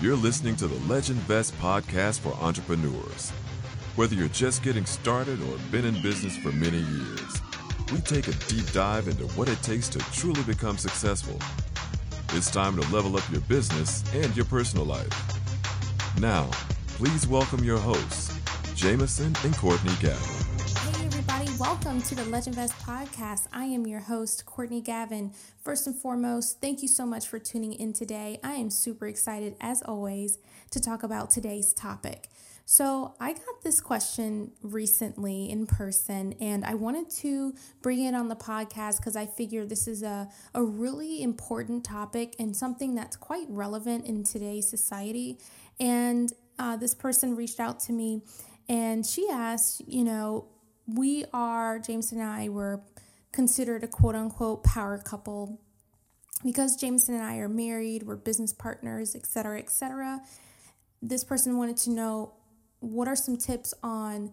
You're 0.00 0.16
listening 0.16 0.56
to 0.56 0.66
the 0.66 0.78
Legend 0.90 1.18
Vest 1.20 1.52
podcast 1.58 2.20
for 2.20 2.32
entrepreneurs. 2.42 3.32
Whether 3.96 4.14
you're 4.14 4.28
just 4.28 4.62
getting 4.62 4.86
started 4.86 5.42
or 5.42 5.58
been 5.70 5.84
in 5.84 6.00
business 6.00 6.34
for 6.38 6.50
many 6.52 6.78
years, 6.78 7.42
we 7.92 7.98
take 8.00 8.26
a 8.26 8.32
deep 8.48 8.64
dive 8.72 9.08
into 9.08 9.24
what 9.36 9.50
it 9.50 9.60
takes 9.62 9.90
to 9.90 9.98
truly 9.98 10.42
become 10.44 10.78
successful. 10.78 11.38
It's 12.34 12.50
time 12.50 12.80
to 12.80 12.94
level 12.94 13.14
up 13.18 13.30
your 13.30 13.42
business 13.42 14.02
and 14.14 14.34
your 14.34 14.46
personal 14.46 14.86
life. 14.86 15.12
Now, 16.18 16.48
please 16.96 17.26
welcome 17.26 17.62
your 17.62 17.78
hosts, 17.78 18.34
Jameson 18.74 19.36
and 19.44 19.54
Courtney 19.58 19.92
Gavin. 20.00 20.39
Welcome 21.60 22.00
to 22.00 22.14
the 22.14 22.24
Legend 22.24 22.56
Vest 22.56 22.72
podcast. 22.86 23.46
I 23.52 23.66
am 23.66 23.86
your 23.86 24.00
host, 24.00 24.46
Courtney 24.46 24.80
Gavin. 24.80 25.34
First 25.62 25.86
and 25.86 25.94
foremost, 25.94 26.58
thank 26.62 26.80
you 26.80 26.88
so 26.88 27.04
much 27.04 27.28
for 27.28 27.38
tuning 27.38 27.74
in 27.74 27.92
today. 27.92 28.40
I 28.42 28.54
am 28.54 28.70
super 28.70 29.06
excited, 29.06 29.56
as 29.60 29.82
always, 29.82 30.38
to 30.70 30.80
talk 30.80 31.02
about 31.02 31.28
today's 31.28 31.74
topic. 31.74 32.28
So, 32.64 33.14
I 33.20 33.34
got 33.34 33.62
this 33.62 33.82
question 33.82 34.52
recently 34.62 35.50
in 35.50 35.66
person, 35.66 36.32
and 36.40 36.64
I 36.64 36.76
wanted 36.76 37.10
to 37.18 37.54
bring 37.82 38.06
it 38.06 38.14
on 38.14 38.28
the 38.28 38.36
podcast 38.36 38.96
because 38.96 39.14
I 39.14 39.26
figure 39.26 39.66
this 39.66 39.86
is 39.86 40.02
a, 40.02 40.30
a 40.54 40.64
really 40.64 41.22
important 41.22 41.84
topic 41.84 42.36
and 42.38 42.56
something 42.56 42.94
that's 42.94 43.16
quite 43.16 43.46
relevant 43.50 44.06
in 44.06 44.24
today's 44.24 44.66
society. 44.66 45.38
And 45.78 46.32
uh, 46.58 46.78
this 46.78 46.94
person 46.94 47.36
reached 47.36 47.60
out 47.60 47.80
to 47.80 47.92
me 47.92 48.22
and 48.70 49.04
she 49.04 49.28
asked, 49.28 49.82
you 49.86 50.04
know, 50.04 50.46
we 50.96 51.24
are, 51.32 51.78
Jameson 51.78 52.20
and 52.20 52.30
I 52.30 52.48
were 52.48 52.82
considered 53.32 53.84
a 53.84 53.88
quote 53.88 54.14
unquote 54.14 54.64
power 54.64 54.98
couple 54.98 55.60
because 56.44 56.76
Jameson 56.76 57.14
and 57.14 57.22
I 57.22 57.36
are 57.36 57.48
married, 57.48 58.04
we're 58.04 58.16
business 58.16 58.52
partners, 58.52 59.14
etc., 59.14 59.58
etc. 59.58 60.20
This 61.02 61.24
person 61.24 61.58
wanted 61.58 61.76
to 61.78 61.90
know 61.90 62.34
what 62.80 63.08
are 63.08 63.16
some 63.16 63.36
tips 63.36 63.74
on 63.82 64.32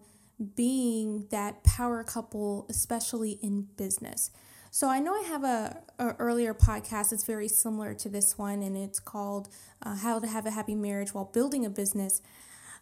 being 0.54 1.26
that 1.30 1.64
power 1.64 2.02
couple, 2.04 2.66
especially 2.70 3.32
in 3.42 3.68
business. 3.76 4.30
So 4.70 4.88
I 4.88 5.00
know 5.00 5.12
I 5.12 5.22
have 5.22 5.44
a, 5.44 5.82
a 5.98 6.08
earlier 6.18 6.54
podcast 6.54 7.10
that's 7.10 7.24
very 7.24 7.48
similar 7.48 7.94
to 7.94 8.08
this 8.08 8.38
one, 8.38 8.62
and 8.62 8.76
it's 8.76 9.00
called 9.00 9.48
uh, 9.82 9.96
"How 9.96 10.18
to 10.18 10.26
Have 10.26 10.46
a 10.46 10.50
Happy 10.50 10.74
Marriage 10.74 11.14
While 11.14 11.24
Building 11.24 11.64
a 11.64 11.70
Business." 11.70 12.22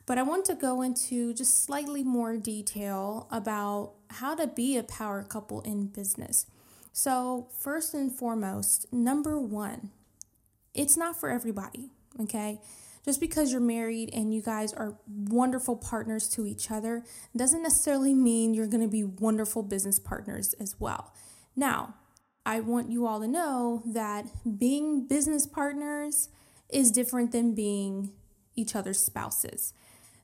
But 0.07 0.19
I 0.19 0.23
want 0.23 0.45
to 0.47 0.55
go 0.55 0.83
into 0.83 1.35
just 1.35 1.65
slightly 1.65 2.05
more 2.05 2.37
detail 2.37 3.27
about 3.31 3.95
how 4.09 4.37
to 4.37 4.47
be 4.47 4.77
a 4.77 4.85
power 4.85 5.25
couple 5.25 5.61
in 5.63 5.89
business. 5.89 6.47
So, 6.93 7.49
first 7.59 7.93
and 7.93 8.11
foremost, 8.11 8.91
number 8.93 9.39
one, 9.39 9.91
it's 10.75 10.97
not 10.97 11.19
for 11.19 11.29
everybody, 11.29 11.91
okay? 12.21 12.61
Just 13.05 13.21
because 13.21 13.53
you're 13.53 13.61
married 13.61 14.11
and 14.13 14.33
you 14.33 14.41
guys 14.41 14.73
are 14.73 14.97
wonderful 15.07 15.77
partners 15.77 16.29
to 16.31 16.47
each 16.47 16.71
other 16.71 17.05
doesn't 17.37 17.63
necessarily 17.63 18.15
mean 18.15 18.55
you're 18.55 18.67
gonna 18.67 18.89
be 18.89 19.05
wonderful 19.05 19.63
business 19.63 19.99
partners 19.99 20.55
as 20.55 20.81
well. 20.81 21.13
Now, 21.55 21.95
I 22.45 22.61
want 22.61 22.91
you 22.91 23.07
all 23.07 23.21
to 23.21 23.29
know 23.29 23.83
that 23.87 24.27
being 24.59 25.07
business 25.07 25.47
partners 25.47 26.29
is 26.69 26.91
different 26.91 27.33
than 27.33 27.55
being 27.55 28.13
each 28.55 28.75
other's 28.75 29.01
spouses. 29.01 29.73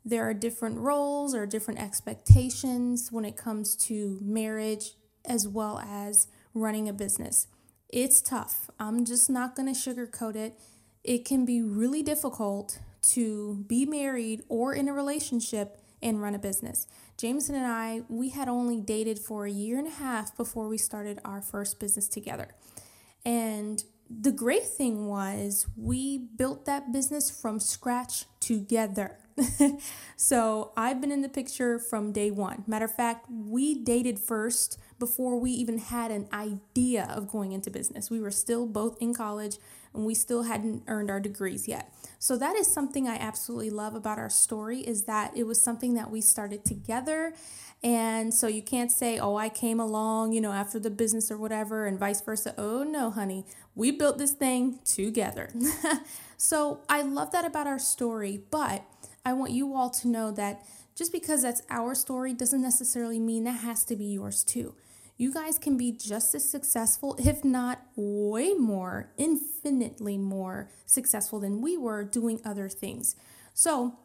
There 0.05 0.29
are 0.29 0.35
different 0.35 0.79
roles 0.79 1.35
or 1.35 1.47
different 1.47 1.81
expectations 1.81 3.13
when 3.13 3.25
it 3.25 3.37
comes 3.37 3.77
to 3.87 4.19
marriage 4.21 4.95
as 5.25 5.47
well 5.47 5.79
as 5.79 6.27
running 6.55 6.89
a 6.89 6.93
business. 6.93 7.47
It's 7.89 8.21
tough. 8.21 8.71
I'm 8.81 9.05
just 9.05 9.31
not 9.31 9.55
going 9.55 9.73
to 9.73 9.79
sugarcoat 9.79 10.35
it. 10.35 10.59
It 11.05 11.25
can 11.25 11.45
be 11.45 11.63
really 11.63 12.03
difficult 12.03 12.79
to 13.11 13.65
be 13.67 13.85
married 13.85 14.43
or 14.49 14.75
in 14.75 14.89
a 14.89 14.93
relationship 14.93 15.79
and 16.03 16.21
run 16.21 16.35
a 16.35 16.39
business. 16.39 16.87
Jameson 17.17 17.55
and 17.55 17.67
I, 17.67 18.03
we 18.09 18.31
had 18.31 18.49
only 18.49 18.81
dated 18.81 19.19
for 19.19 19.47
a 19.47 19.51
year 19.51 19.79
and 19.79 19.87
a 19.87 19.93
half 19.93 20.37
before 20.37 20.69
we 20.69 20.79
started 20.79 21.21
our 21.25 21.41
first 21.41 21.79
business 21.79 22.09
together. 22.09 22.55
And 23.25 23.85
the 24.21 24.33
great 24.33 24.67
thing 24.67 25.09
was 25.09 25.67
we 25.77 26.19
built 26.19 26.67
that 26.67 26.93
business 26.93 27.31
from 27.31 27.61
scratch 27.61 28.27
together. 28.41 29.19
so 30.17 30.73
I've 30.77 31.01
been 31.01 31.13
in 31.13 31.23
the 31.23 31.29
picture 31.29 31.79
from 31.79 32.13
day 32.13 32.31
one. 32.31 32.65
Matter 32.67 32.85
of 32.85 32.95
fact, 32.95 33.27
we 33.31 33.75
dated 33.75 34.19
first 34.19 34.79
before 34.99 35.39
we 35.39 35.51
even 35.53 35.79
had 35.79 36.11
an 36.11 36.29
idea 36.33 37.09
of 37.11 37.29
going 37.29 37.53
into 37.53 37.71
business. 37.71 38.11
We 38.11 38.21
were 38.21 38.31
still 38.31 38.67
both 38.67 38.99
in 39.01 39.15
college 39.15 39.57
and 39.95 40.05
we 40.05 40.15
still 40.15 40.45
hadn't 40.45 40.83
earned 40.87 41.11
our 41.11 41.21
degrees 41.21 41.69
yet. 41.69 41.93
So 42.19 42.37
that 42.37 42.57
is 42.57 42.67
something 42.67 43.09
I 43.09 43.17
absolutely 43.17 43.71
love 43.71 43.95
about 43.95 44.19
our 44.19 44.31
story 44.31 44.81
is 44.81 45.05
that 45.05 45.37
it 45.37 45.45
was 45.45 45.61
something 45.61 45.95
that 45.95 46.11
we 46.11 46.21
started 46.21 46.65
together 46.65 47.35
and 47.85 48.33
so 48.33 48.47
you 48.47 48.63
can't 48.63 48.93
say, 48.93 49.19
"Oh, 49.19 49.37
I 49.37 49.49
came 49.49 49.81
along, 49.81 50.33
you 50.33 50.41
know, 50.41 50.53
after 50.53 50.79
the 50.79 50.91
business 50.91 51.31
or 51.31 51.37
whatever," 51.37 51.87
and 51.87 51.99
vice 51.99 52.21
versa. 52.21 52.55
Oh, 52.57 52.85
no, 52.85 53.11
honey. 53.11 53.45
We 53.75 53.91
built 53.91 54.19
this 54.19 54.33
thing 54.33 54.79
together. 54.85 55.51
so 56.37 56.81
I 56.89 57.03
love 57.03 57.33
that 57.33 57.45
about 57.45 57.67
our 57.67 57.81
story, 57.81 58.45
but 58.51 58.85
I 59.25 59.33
want 59.33 59.51
you 59.51 59.75
all 59.75 59.91
to 59.91 60.09
know 60.09 60.31
that 60.33 60.65
just 60.95 61.11
because 61.11 61.43
that's 61.43 61.63
our 61.71 61.95
story 61.95 62.35
doesn't 62.35 62.63
necessarily 62.63 63.19
mean 63.19 63.45
that 63.45 63.61
has 63.63 63.85
to 63.87 63.97
be 63.97 64.05
yours 64.05 64.45
too. 64.45 64.75
You 65.17 65.33
guys 65.33 65.59
can 65.59 65.77
be 65.77 65.93
just 65.93 66.35
as 66.35 66.49
successful, 66.49 67.17
if 67.19 67.45
not 67.45 67.83
way 67.97 68.55
more, 68.55 69.13
infinitely 69.19 70.19
more 70.19 70.71
successful 70.87 71.39
than 71.39 71.61
we 71.61 71.77
were 71.77 72.03
doing 72.03 72.41
other 72.45 72.69
things. 72.69 73.15
So, 73.55 73.99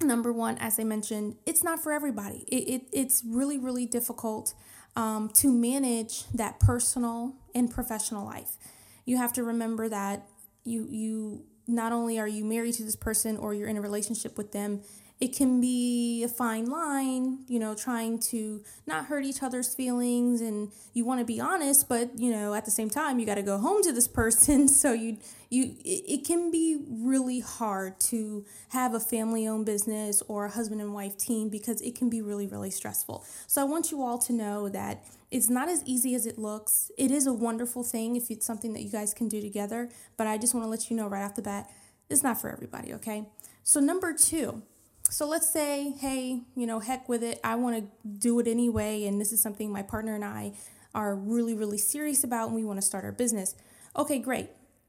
number 0.00 0.32
one, 0.32 0.58
as 0.58 0.78
I 0.78 0.84
mentioned, 0.84 1.36
it's 1.46 1.64
not 1.64 1.82
for 1.82 1.92
everybody. 1.92 2.44
It, 2.48 2.68
it 2.68 2.82
it's 2.92 3.22
really, 3.26 3.58
really 3.58 3.86
difficult 3.86 4.54
um, 4.94 5.30
to 5.36 5.50
manage 5.50 6.28
that 6.28 6.60
personal 6.60 7.34
and 7.54 7.70
professional 7.70 8.24
life. 8.24 8.56
You 9.04 9.16
have 9.16 9.32
to 9.34 9.42
remember 9.42 9.88
that 9.88 10.26
you 10.64 10.86
you 10.88 11.44
not 11.66 11.92
only 11.92 12.18
are 12.18 12.28
you 12.28 12.44
married 12.44 12.74
to 12.74 12.82
this 12.82 12.96
person 12.96 13.36
or 13.36 13.54
you're 13.54 13.68
in 13.68 13.76
a 13.76 13.80
relationship 13.80 14.36
with 14.36 14.52
them, 14.52 14.82
it 15.22 15.36
can 15.36 15.60
be 15.60 16.24
a 16.24 16.28
fine 16.28 16.66
line, 16.66 17.44
you 17.46 17.60
know, 17.60 17.76
trying 17.76 18.18
to 18.18 18.60
not 18.88 19.06
hurt 19.06 19.24
each 19.24 19.40
other's 19.40 19.72
feelings 19.72 20.40
and 20.40 20.72
you 20.94 21.04
want 21.04 21.20
to 21.20 21.24
be 21.24 21.38
honest, 21.38 21.88
but 21.88 22.18
you 22.18 22.32
know, 22.32 22.54
at 22.54 22.64
the 22.64 22.72
same 22.72 22.90
time 22.90 23.20
you 23.20 23.24
got 23.24 23.36
to 23.36 23.42
go 23.42 23.56
home 23.56 23.84
to 23.84 23.92
this 23.92 24.08
person, 24.22 24.66
so 24.66 24.92
you 24.92 25.18
you 25.48 25.76
it 25.84 26.26
can 26.26 26.50
be 26.50 26.76
really 26.90 27.38
hard 27.38 28.00
to 28.00 28.44
have 28.70 28.94
a 28.94 28.98
family-owned 29.00 29.64
business 29.64 30.24
or 30.26 30.46
a 30.46 30.50
husband 30.50 30.80
and 30.80 30.92
wife 30.92 31.16
team 31.16 31.48
because 31.48 31.80
it 31.82 31.94
can 31.94 32.10
be 32.10 32.20
really 32.20 32.48
really 32.48 32.72
stressful. 32.72 33.24
So 33.46 33.60
I 33.60 33.64
want 33.64 33.92
you 33.92 34.02
all 34.02 34.18
to 34.18 34.32
know 34.32 34.68
that 34.70 35.04
it's 35.30 35.48
not 35.48 35.68
as 35.68 35.84
easy 35.84 36.16
as 36.16 36.26
it 36.26 36.36
looks. 36.36 36.90
It 36.98 37.12
is 37.12 37.28
a 37.28 37.32
wonderful 37.32 37.84
thing 37.84 38.16
if 38.16 38.28
it's 38.28 38.44
something 38.44 38.72
that 38.72 38.82
you 38.82 38.90
guys 38.90 39.14
can 39.14 39.28
do 39.28 39.40
together, 39.40 39.88
but 40.16 40.26
I 40.26 40.36
just 40.36 40.52
want 40.52 40.64
to 40.66 40.68
let 40.68 40.90
you 40.90 40.96
know 40.96 41.06
right 41.06 41.22
off 41.22 41.36
the 41.36 41.42
bat, 41.42 41.70
it's 42.10 42.24
not 42.24 42.40
for 42.40 42.50
everybody, 42.50 42.92
okay? 42.94 43.28
So, 43.62 43.78
number 43.78 44.12
two, 44.12 44.62
so 45.12 45.26
let's 45.26 45.50
say, 45.50 45.92
hey, 46.00 46.40
you 46.56 46.66
know, 46.66 46.80
heck 46.80 47.06
with 47.06 47.22
it, 47.22 47.38
I 47.44 47.54
want 47.56 47.76
to 47.76 48.08
do 48.08 48.40
it 48.40 48.46
anyway, 48.46 49.04
and 49.04 49.20
this 49.20 49.30
is 49.30 49.42
something 49.42 49.70
my 49.70 49.82
partner 49.82 50.14
and 50.14 50.24
I 50.24 50.54
are 50.94 51.14
really, 51.14 51.52
really 51.52 51.76
serious 51.76 52.24
about, 52.24 52.46
and 52.46 52.56
we 52.56 52.64
want 52.64 52.78
to 52.78 52.86
start 52.86 53.04
our 53.04 53.12
business. 53.12 53.54
Okay, 53.94 54.18
great. 54.18 54.48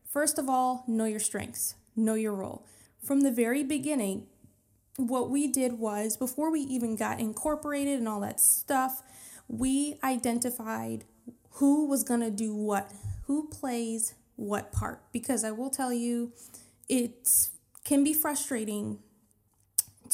First 0.10 0.40
of 0.40 0.48
all, 0.48 0.86
know 0.88 1.04
your 1.04 1.20
strengths, 1.20 1.76
know 1.98 2.14
your 2.14 2.34
role. 2.34 2.66
From 3.06 3.22
the 3.22 3.32
very 3.32 3.66
beginning, 3.66 4.28
what 4.96 5.30
we 5.30 5.46
did 5.48 5.74
was 5.74 6.16
before 6.16 6.50
we 6.50 6.62
even 6.62 6.96
got 6.96 7.20
incorporated 7.20 8.00
and 8.00 8.08
all 8.08 8.22
that 8.22 8.40
stuff, 8.40 9.04
we 9.50 10.00
identified 10.06 11.04
who 11.56 11.86
was 11.86 12.04
going 12.04 12.22
to 12.22 12.32
do 12.32 12.56
what, 12.56 12.90
who 13.26 13.50
plays 13.50 14.14
what 14.38 14.72
part. 14.72 15.02
Because 15.12 15.44
I 15.44 15.52
will 15.52 15.70
tell 15.70 15.92
you, 15.92 16.32
it 16.88 17.28
can 17.84 18.06
be 18.06 18.14
frustrating 18.14 19.00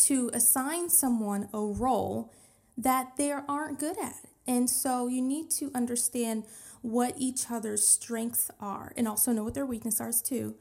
to 0.05 0.29
assign 0.33 0.89
someone 0.89 1.49
a 1.53 1.59
role 1.59 2.31
that 2.77 3.17
they 3.17 3.31
aren't 3.31 3.79
good 3.79 3.97
at. 3.97 4.15
And 4.47 4.69
so 4.69 5.07
you 5.07 5.21
need 5.21 5.49
to 5.51 5.71
understand 5.75 6.45
what 6.81 7.13
each 7.17 7.51
other's 7.51 7.87
strengths 7.87 8.49
are 8.59 8.93
and 8.95 9.07
also 9.07 9.31
know 9.31 9.43
what 9.43 9.53
their 9.53 9.65
weaknesses 9.65 10.01
are 10.01 10.13
too. 10.23 10.55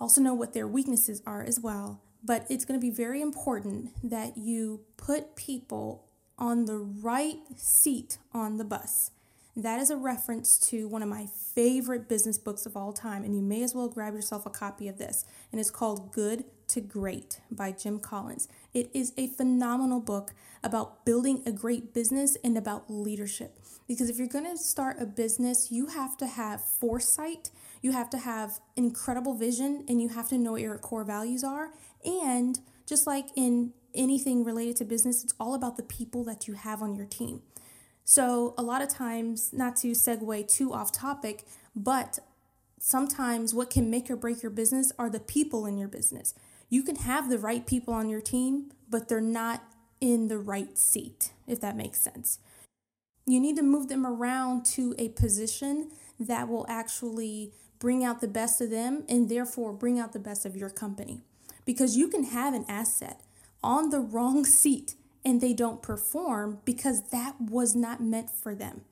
Also 0.00 0.20
know 0.20 0.34
what 0.34 0.54
their 0.54 0.66
weaknesses 0.66 1.22
are 1.26 1.42
as 1.42 1.58
well. 1.60 2.00
But 2.22 2.46
it's 2.48 2.64
going 2.64 2.78
to 2.78 2.84
be 2.84 2.94
very 2.94 3.20
important 3.20 3.90
that 4.08 4.36
you 4.36 4.80
put 4.96 5.36
people 5.36 6.06
on 6.38 6.66
the 6.66 6.78
right 6.78 7.38
seat 7.56 8.18
on 8.32 8.56
the 8.56 8.64
bus. 8.64 9.10
That 9.56 9.80
is 9.80 9.90
a 9.90 9.96
reference 9.96 10.56
to 10.70 10.88
one 10.88 11.02
of 11.02 11.08
my 11.08 11.26
favorite 11.54 12.08
business 12.08 12.38
books 12.38 12.66
of 12.66 12.76
all 12.76 12.92
time, 12.92 13.24
and 13.24 13.34
you 13.34 13.42
may 13.42 13.62
as 13.62 13.74
well 13.74 13.88
grab 13.88 14.14
yourself 14.14 14.46
a 14.46 14.50
copy 14.50 14.86
of 14.88 14.96
this. 14.96 15.24
And 15.50 15.60
it's 15.60 15.70
called 15.70 16.12
Good 16.12 16.44
to 16.68 16.80
Great 16.80 17.40
by 17.50 17.72
Jim 17.72 17.98
Collins. 17.98 18.48
It 18.72 18.90
is 18.94 19.12
a 19.16 19.28
phenomenal 19.28 20.00
book 20.00 20.32
about 20.62 21.04
building 21.04 21.42
a 21.46 21.52
great 21.52 21.92
business 21.92 22.36
and 22.44 22.56
about 22.56 22.90
leadership. 22.90 23.58
Because 23.88 24.08
if 24.08 24.18
you're 24.18 24.28
going 24.28 24.44
to 24.44 24.56
start 24.56 24.96
a 25.00 25.06
business, 25.06 25.72
you 25.72 25.86
have 25.86 26.16
to 26.18 26.26
have 26.26 26.62
foresight, 26.64 27.50
You 27.82 27.92
have 27.92 28.10
to 28.10 28.18
have 28.18 28.60
incredible 28.76 29.34
vision 29.34 29.84
and 29.88 30.02
you 30.02 30.10
have 30.10 30.28
to 30.28 30.38
know 30.38 30.52
what 30.52 30.60
your 30.60 30.76
core 30.78 31.04
values 31.04 31.42
are. 31.42 31.70
And 32.04 32.58
just 32.86 33.06
like 33.06 33.28
in 33.36 33.72
anything 33.94 34.44
related 34.44 34.76
to 34.76 34.84
business, 34.84 35.24
it's 35.24 35.34
all 35.40 35.54
about 35.54 35.76
the 35.76 35.82
people 35.82 36.22
that 36.24 36.46
you 36.46 36.54
have 36.54 36.82
on 36.82 36.94
your 36.94 37.06
team. 37.06 37.42
So, 38.04 38.54
a 38.58 38.62
lot 38.62 38.82
of 38.82 38.88
times, 38.88 39.52
not 39.52 39.76
to 39.76 39.92
segue 39.92 40.48
too 40.48 40.72
off 40.72 40.90
topic, 40.92 41.46
but 41.74 42.18
sometimes 42.78 43.54
what 43.54 43.70
can 43.70 43.88
make 43.88 44.10
or 44.10 44.16
break 44.16 44.42
your 44.42 44.50
business 44.50 44.90
are 44.98 45.08
the 45.08 45.20
people 45.20 45.64
in 45.66 45.78
your 45.78 45.88
business. 45.88 46.34
You 46.70 46.84
can 46.84 46.96
have 46.96 47.28
the 47.28 47.38
right 47.38 47.66
people 47.66 47.92
on 47.92 48.08
your 48.08 48.20
team, 48.20 48.70
but 48.88 49.08
they're 49.08 49.20
not 49.20 49.64
in 50.00 50.28
the 50.28 50.38
right 50.38 50.78
seat, 50.78 51.32
if 51.46 51.60
that 51.60 51.76
makes 51.76 52.00
sense. 52.00 52.38
You 53.26 53.40
need 53.40 53.56
to 53.56 53.62
move 53.62 53.88
them 53.88 54.06
around 54.06 54.64
to 54.66 54.94
a 54.96 55.08
position 55.10 55.90
that 56.18 56.48
will 56.48 56.64
actually 56.68 57.52
bring 57.78 58.04
out 58.04 58.20
the 58.20 58.28
best 58.28 58.60
of 58.60 58.70
them 58.70 59.04
and 59.08 59.28
therefore 59.28 59.72
bring 59.72 59.98
out 59.98 60.12
the 60.12 60.18
best 60.18 60.46
of 60.46 60.56
your 60.56 60.70
company. 60.70 61.20
Because 61.64 61.96
you 61.96 62.08
can 62.08 62.24
have 62.24 62.54
an 62.54 62.64
asset 62.68 63.20
on 63.62 63.90
the 63.90 64.00
wrong 64.00 64.44
seat 64.44 64.94
and 65.24 65.40
they 65.40 65.52
don't 65.52 65.82
perform 65.82 66.60
because 66.64 67.10
that 67.10 67.40
was 67.40 67.74
not 67.74 68.00
meant 68.02 68.30
for 68.30 68.54
them. 68.54 68.82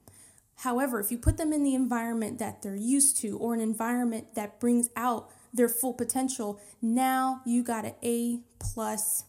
However, 0.57 0.99
if 0.99 1.13
you 1.13 1.19
put 1.19 1.37
them 1.37 1.53
in 1.53 1.63
the 1.63 1.75
environment 1.75 2.39
that 2.41 2.63
they're 2.63 2.75
used 2.75 3.17
to 3.19 3.39
or 3.39 3.55
an 3.55 3.61
environment 3.61 4.35
that 4.35 4.59
brings 4.59 4.91
out 4.97 5.31
their 5.53 5.69
full 5.69 5.95
potential, 5.95 6.61
now 6.83 7.41
you 7.45 7.63
got 7.63 7.85
an 7.85 7.95
A 8.03 8.41
plus 8.59 9.25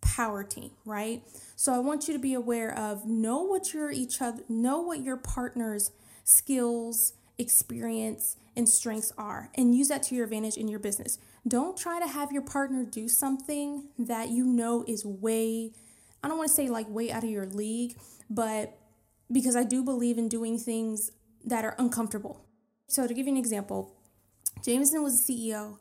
power 0.00 0.44
team, 0.44 0.70
right? 0.84 1.22
So 1.56 1.72
I 1.72 1.78
want 1.78 2.06
you 2.06 2.14
to 2.14 2.20
be 2.20 2.34
aware 2.34 2.76
of 2.76 3.06
know 3.06 3.42
what 3.42 3.72
your 3.72 3.90
each 3.90 4.20
other 4.20 4.42
know 4.48 4.80
what 4.80 5.00
your 5.00 5.16
partner's 5.16 5.90
skills, 6.24 7.14
experience, 7.38 8.36
and 8.56 8.68
strengths 8.68 9.12
are 9.18 9.50
and 9.54 9.74
use 9.74 9.88
that 9.88 10.02
to 10.04 10.14
your 10.14 10.24
advantage 10.24 10.56
in 10.56 10.68
your 10.68 10.78
business. 10.78 11.18
Don't 11.46 11.76
try 11.76 11.98
to 11.98 12.06
have 12.06 12.32
your 12.32 12.42
partner 12.42 12.84
do 12.84 13.08
something 13.08 13.88
that 13.98 14.28
you 14.30 14.44
know 14.44 14.84
is 14.86 15.04
way 15.04 15.72
I 16.24 16.28
don't 16.28 16.38
want 16.38 16.48
to 16.48 16.54
say 16.54 16.68
like 16.68 16.88
way 16.88 17.12
out 17.12 17.22
of 17.22 17.28
your 17.28 17.44
league, 17.44 17.96
but 18.30 18.78
because 19.30 19.54
I 19.54 19.62
do 19.62 19.84
believe 19.84 20.16
in 20.16 20.26
doing 20.26 20.58
things 20.58 21.10
that 21.44 21.66
are 21.66 21.74
uncomfortable. 21.78 22.46
So, 22.88 23.06
to 23.06 23.12
give 23.12 23.26
you 23.26 23.32
an 23.32 23.38
example, 23.38 23.93
Jameson 24.62 25.02
was 25.02 25.24
the 25.24 25.34
CEO. 25.34 25.78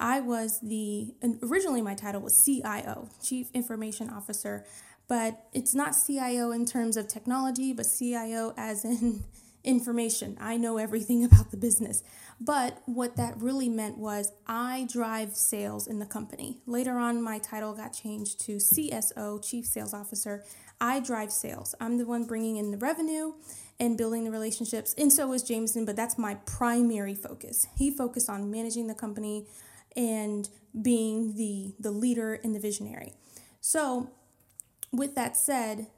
I 0.00 0.20
was 0.20 0.58
the, 0.60 1.14
originally 1.42 1.80
my 1.80 1.94
title 1.94 2.20
was 2.20 2.42
CIO, 2.44 3.08
Chief 3.22 3.48
Information 3.54 4.10
Officer, 4.10 4.64
but 5.06 5.46
it's 5.52 5.74
not 5.74 5.94
CIO 6.06 6.50
in 6.50 6.66
terms 6.66 6.96
of 6.96 7.06
technology, 7.06 7.72
but 7.72 7.86
CIO 7.98 8.52
as 8.56 8.84
in 8.84 9.24
information. 9.64 10.36
I 10.40 10.56
know 10.56 10.78
everything 10.78 11.24
about 11.26 11.50
the 11.50 11.56
business. 11.56 12.02
But 12.40 12.82
what 12.86 13.16
that 13.16 13.40
really 13.40 13.68
meant 13.68 13.98
was 13.98 14.32
I 14.46 14.88
drive 14.90 15.36
sales 15.36 15.86
in 15.86 16.00
the 16.00 16.06
company. 16.06 16.58
Later 16.66 16.98
on, 16.98 17.22
my 17.22 17.38
title 17.38 17.72
got 17.72 17.92
changed 17.92 18.40
to 18.46 18.56
CSO, 18.56 19.44
Chief 19.48 19.64
Sales 19.64 19.94
Officer. 19.94 20.42
I 20.80 20.98
drive 20.98 21.30
sales. 21.30 21.76
I'm 21.80 21.98
the 21.98 22.06
one 22.06 22.24
bringing 22.24 22.56
in 22.56 22.72
the 22.72 22.78
revenue 22.78 23.34
and 23.80 23.98
building 23.98 24.24
the 24.24 24.30
relationships. 24.30 24.94
And 24.96 25.12
so 25.12 25.28
was 25.28 25.42
Jameson, 25.42 25.84
but 25.84 25.96
that's 25.96 26.18
my 26.18 26.34
primary 26.46 27.14
focus. 27.14 27.66
He 27.76 27.90
focused 27.90 28.28
on 28.30 28.50
managing 28.50 28.86
the 28.86 28.94
company 28.94 29.46
and 29.96 30.48
being 30.80 31.36
the 31.36 31.74
the 31.78 31.90
leader 31.90 32.34
and 32.42 32.54
the 32.54 32.60
visionary. 32.60 33.12
So, 33.60 34.10
with 34.90 35.14
that 35.14 35.36
said, 35.36 35.88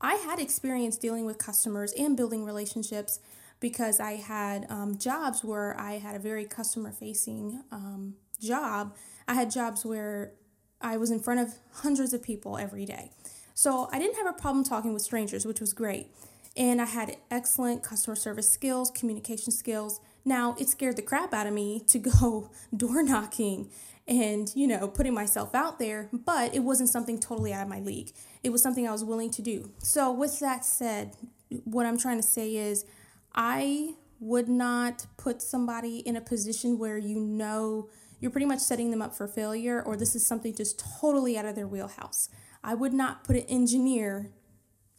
I 0.00 0.14
had 0.14 0.38
experience 0.38 0.96
dealing 0.96 1.24
with 1.24 1.38
customers 1.38 1.92
and 1.98 2.16
building 2.16 2.44
relationships 2.44 3.20
because 3.60 4.00
I 4.00 4.12
had 4.12 4.66
um, 4.70 4.96
jobs 4.96 5.44
where 5.44 5.78
I 5.78 5.94
had 5.94 6.16
a 6.16 6.18
very 6.18 6.46
customer 6.46 6.92
facing 6.92 7.62
um, 7.70 8.14
job. 8.40 8.96
I 9.28 9.34
had 9.34 9.50
jobs 9.50 9.84
where 9.84 10.32
I 10.80 10.96
was 10.96 11.10
in 11.10 11.20
front 11.20 11.40
of 11.40 11.54
hundreds 11.72 12.14
of 12.14 12.22
people 12.22 12.56
every 12.56 12.86
day. 12.86 13.12
So 13.52 13.90
I 13.92 13.98
didn't 13.98 14.16
have 14.16 14.26
a 14.26 14.32
problem 14.32 14.64
talking 14.64 14.94
with 14.94 15.02
strangers, 15.02 15.44
which 15.44 15.60
was 15.60 15.74
great. 15.74 16.08
And 16.56 16.80
I 16.80 16.86
had 16.86 17.16
excellent 17.30 17.82
customer 17.82 18.16
service 18.16 18.50
skills, 18.50 18.90
communication 18.90 19.52
skills. 19.52 20.00
Now, 20.24 20.56
it 20.58 20.68
scared 20.68 20.96
the 20.96 21.02
crap 21.02 21.32
out 21.32 21.46
of 21.46 21.52
me 21.52 21.80
to 21.86 21.98
go 21.98 22.50
door 22.76 23.02
knocking 23.02 23.70
and, 24.08 24.50
you 24.56 24.66
know, 24.66 24.88
putting 24.88 25.14
myself 25.14 25.54
out 25.54 25.78
there, 25.78 26.08
but 26.12 26.54
it 26.54 26.60
wasn't 26.60 26.88
something 26.88 27.20
totally 27.20 27.52
out 27.52 27.62
of 27.62 27.68
my 27.68 27.80
league. 27.80 28.12
It 28.42 28.50
was 28.50 28.62
something 28.62 28.86
I 28.88 28.92
was 28.92 29.04
willing 29.04 29.30
to 29.30 29.42
do. 29.42 29.70
So, 29.78 30.10
with 30.10 30.40
that 30.40 30.64
said, 30.64 31.16
what 31.64 31.86
I'm 31.86 31.98
trying 31.98 32.16
to 32.16 32.26
say 32.26 32.56
is 32.56 32.84
I 33.34 33.94
would 34.18 34.48
not 34.48 35.06
put 35.16 35.40
somebody 35.40 35.98
in 35.98 36.16
a 36.16 36.20
position 36.20 36.78
where 36.78 36.98
you 36.98 37.18
know 37.20 37.88
you're 38.20 38.30
pretty 38.30 38.46
much 38.46 38.58
setting 38.60 38.90
them 38.90 39.00
up 39.00 39.14
for 39.14 39.26
failure 39.26 39.82
or 39.82 39.96
this 39.96 40.14
is 40.14 40.26
something 40.26 40.54
just 40.54 40.82
totally 41.00 41.38
out 41.38 41.46
of 41.46 41.54
their 41.54 41.66
wheelhouse. 41.66 42.28
I 42.62 42.74
would 42.74 42.92
not 42.92 43.24
put 43.24 43.36
an 43.36 43.44
engineer 43.44 44.30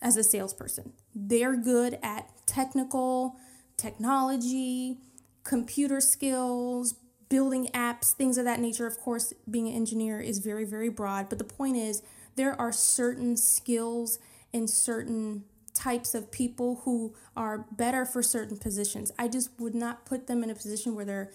as 0.01 0.17
a 0.17 0.23
salesperson. 0.23 0.93
They're 1.13 1.55
good 1.55 1.99
at 2.01 2.29
technical, 2.45 3.35
technology, 3.77 4.97
computer 5.43 5.99
skills, 6.01 6.95
building 7.29 7.67
apps, 7.73 8.13
things 8.13 8.37
of 8.37 8.45
that 8.45 8.59
nature. 8.59 8.85
Of 8.85 8.99
course, 8.99 9.33
being 9.49 9.67
an 9.67 9.73
engineer 9.73 10.19
is 10.19 10.39
very, 10.39 10.65
very 10.65 10.89
broad, 10.89 11.29
but 11.29 11.37
the 11.37 11.43
point 11.43 11.77
is 11.77 12.01
there 12.35 12.59
are 12.59 12.71
certain 12.71 13.37
skills 13.37 14.19
and 14.53 14.69
certain 14.69 15.45
types 15.73 16.13
of 16.13 16.31
people 16.31 16.81
who 16.83 17.15
are 17.35 17.65
better 17.71 18.05
for 18.05 18.21
certain 18.21 18.57
positions. 18.57 19.11
I 19.17 19.27
just 19.27 19.49
would 19.59 19.73
not 19.73 20.05
put 20.05 20.27
them 20.27 20.43
in 20.43 20.49
a 20.49 20.55
position 20.55 20.95
where 20.95 21.05
they're 21.05 21.31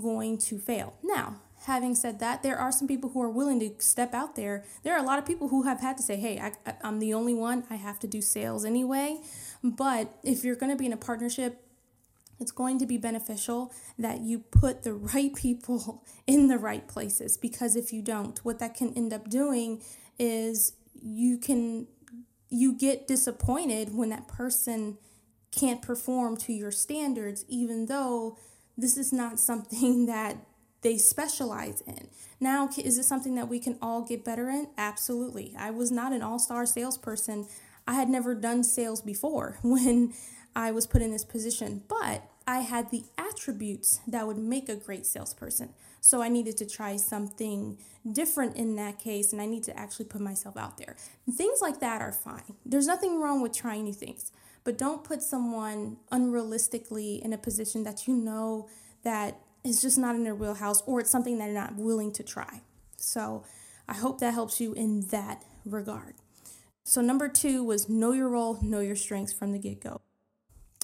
going 0.00 0.38
to 0.38 0.58
fail. 0.58 0.94
Now, 1.02 1.40
having 1.64 1.94
said 1.94 2.20
that, 2.20 2.42
there 2.42 2.58
are 2.58 2.70
some 2.70 2.86
people 2.86 3.10
who 3.10 3.22
are 3.22 3.30
willing 3.30 3.60
to 3.60 3.70
step 3.78 4.14
out 4.14 4.36
there. 4.36 4.64
There 4.82 4.94
are 4.94 5.02
a 5.02 5.06
lot 5.06 5.18
of 5.18 5.26
people 5.26 5.48
who 5.48 5.62
have 5.62 5.80
had 5.80 5.96
to 5.96 6.02
say, 6.02 6.16
hey, 6.16 6.38
I, 6.38 6.52
am 6.82 6.98
the 6.98 7.14
only 7.14 7.34
one, 7.34 7.64
I 7.70 7.76
have 7.76 7.98
to 8.00 8.06
do 8.06 8.20
sales 8.20 8.64
anyway. 8.64 9.20
But 9.62 10.14
if 10.22 10.44
you're 10.44 10.56
going 10.56 10.72
to 10.72 10.76
be 10.76 10.86
in 10.86 10.92
a 10.92 10.98
partnership, 10.98 11.64
it's 12.38 12.52
going 12.52 12.78
to 12.80 12.86
be 12.86 12.98
beneficial 12.98 13.72
that 13.98 14.20
you 14.20 14.40
put 14.40 14.82
the 14.82 14.92
right 15.14 15.34
people 15.34 16.04
in 16.26 16.48
the 16.48 16.58
right 16.58 16.86
places 16.86 17.36
because 17.36 17.76
if 17.76 17.92
you 17.92 18.02
don't, 18.02 18.44
what 18.44 18.58
that 18.58 18.74
can 18.74 18.92
end 18.94 19.12
up 19.12 19.30
doing 19.30 19.82
is 20.18 20.74
you 21.02 21.38
can 21.38 21.86
you 22.50 22.72
get 22.72 23.08
disappointed 23.08 23.94
when 23.94 24.10
that 24.10 24.28
person 24.28 24.96
can't 25.50 25.82
perform 25.82 26.36
to 26.36 26.52
your 26.52 26.70
standards 26.70 27.44
even 27.48 27.86
though 27.86 28.38
this 28.76 28.96
is 28.96 29.12
not 29.12 29.40
something 29.40 30.06
that 30.06 30.36
they 30.84 30.98
specialize 30.98 31.80
in. 31.86 32.08
Now, 32.38 32.68
is 32.78 32.98
it 32.98 33.04
something 33.04 33.34
that 33.34 33.48
we 33.48 33.58
can 33.58 33.78
all 33.82 34.02
get 34.02 34.22
better 34.22 34.50
in? 34.50 34.68
Absolutely. 34.76 35.54
I 35.58 35.70
was 35.70 35.90
not 35.90 36.12
an 36.12 36.22
all 36.22 36.38
star 36.38 36.66
salesperson. 36.66 37.46
I 37.88 37.94
had 37.94 38.08
never 38.08 38.34
done 38.34 38.62
sales 38.62 39.00
before 39.00 39.58
when 39.62 40.12
I 40.54 40.70
was 40.70 40.86
put 40.86 41.02
in 41.02 41.10
this 41.10 41.24
position, 41.24 41.82
but 41.88 42.22
I 42.46 42.60
had 42.60 42.90
the 42.90 43.04
attributes 43.16 44.00
that 44.06 44.26
would 44.26 44.36
make 44.36 44.68
a 44.68 44.76
great 44.76 45.06
salesperson. 45.06 45.70
So 46.02 46.20
I 46.20 46.28
needed 46.28 46.58
to 46.58 46.66
try 46.66 46.96
something 46.96 47.78
different 48.12 48.56
in 48.56 48.76
that 48.76 48.98
case, 48.98 49.32
and 49.32 49.40
I 49.40 49.46
need 49.46 49.62
to 49.64 49.78
actually 49.78 50.04
put 50.04 50.20
myself 50.20 50.58
out 50.58 50.76
there. 50.76 50.96
Things 51.32 51.62
like 51.62 51.80
that 51.80 52.02
are 52.02 52.12
fine. 52.12 52.56
There's 52.66 52.86
nothing 52.86 53.20
wrong 53.20 53.40
with 53.40 53.54
trying 53.54 53.84
new 53.84 53.94
things, 53.94 54.30
but 54.64 54.76
don't 54.76 55.02
put 55.02 55.22
someone 55.22 55.96
unrealistically 56.12 57.22
in 57.22 57.32
a 57.32 57.38
position 57.38 57.84
that 57.84 58.06
you 58.06 58.14
know 58.14 58.68
that 59.02 59.40
is 59.64 59.80
just 59.80 59.98
not 59.98 60.14
in 60.14 60.24
their 60.24 60.34
wheelhouse 60.34 60.82
or 60.82 61.00
it's 61.00 61.10
something 61.10 61.38
they're 61.38 61.52
not 61.52 61.76
willing 61.76 62.12
to 62.12 62.22
try. 62.22 62.60
So 62.96 63.44
I 63.88 63.94
hope 63.94 64.20
that 64.20 64.34
helps 64.34 64.60
you 64.60 64.72
in 64.74 65.08
that 65.08 65.44
regard. 65.64 66.14
So, 66.86 67.00
number 67.00 67.28
two 67.28 67.64
was 67.64 67.88
know 67.88 68.12
your 68.12 68.28
role, 68.28 68.58
know 68.60 68.80
your 68.80 68.96
strengths 68.96 69.32
from 69.32 69.52
the 69.52 69.58
get 69.58 69.80
go. 69.80 70.02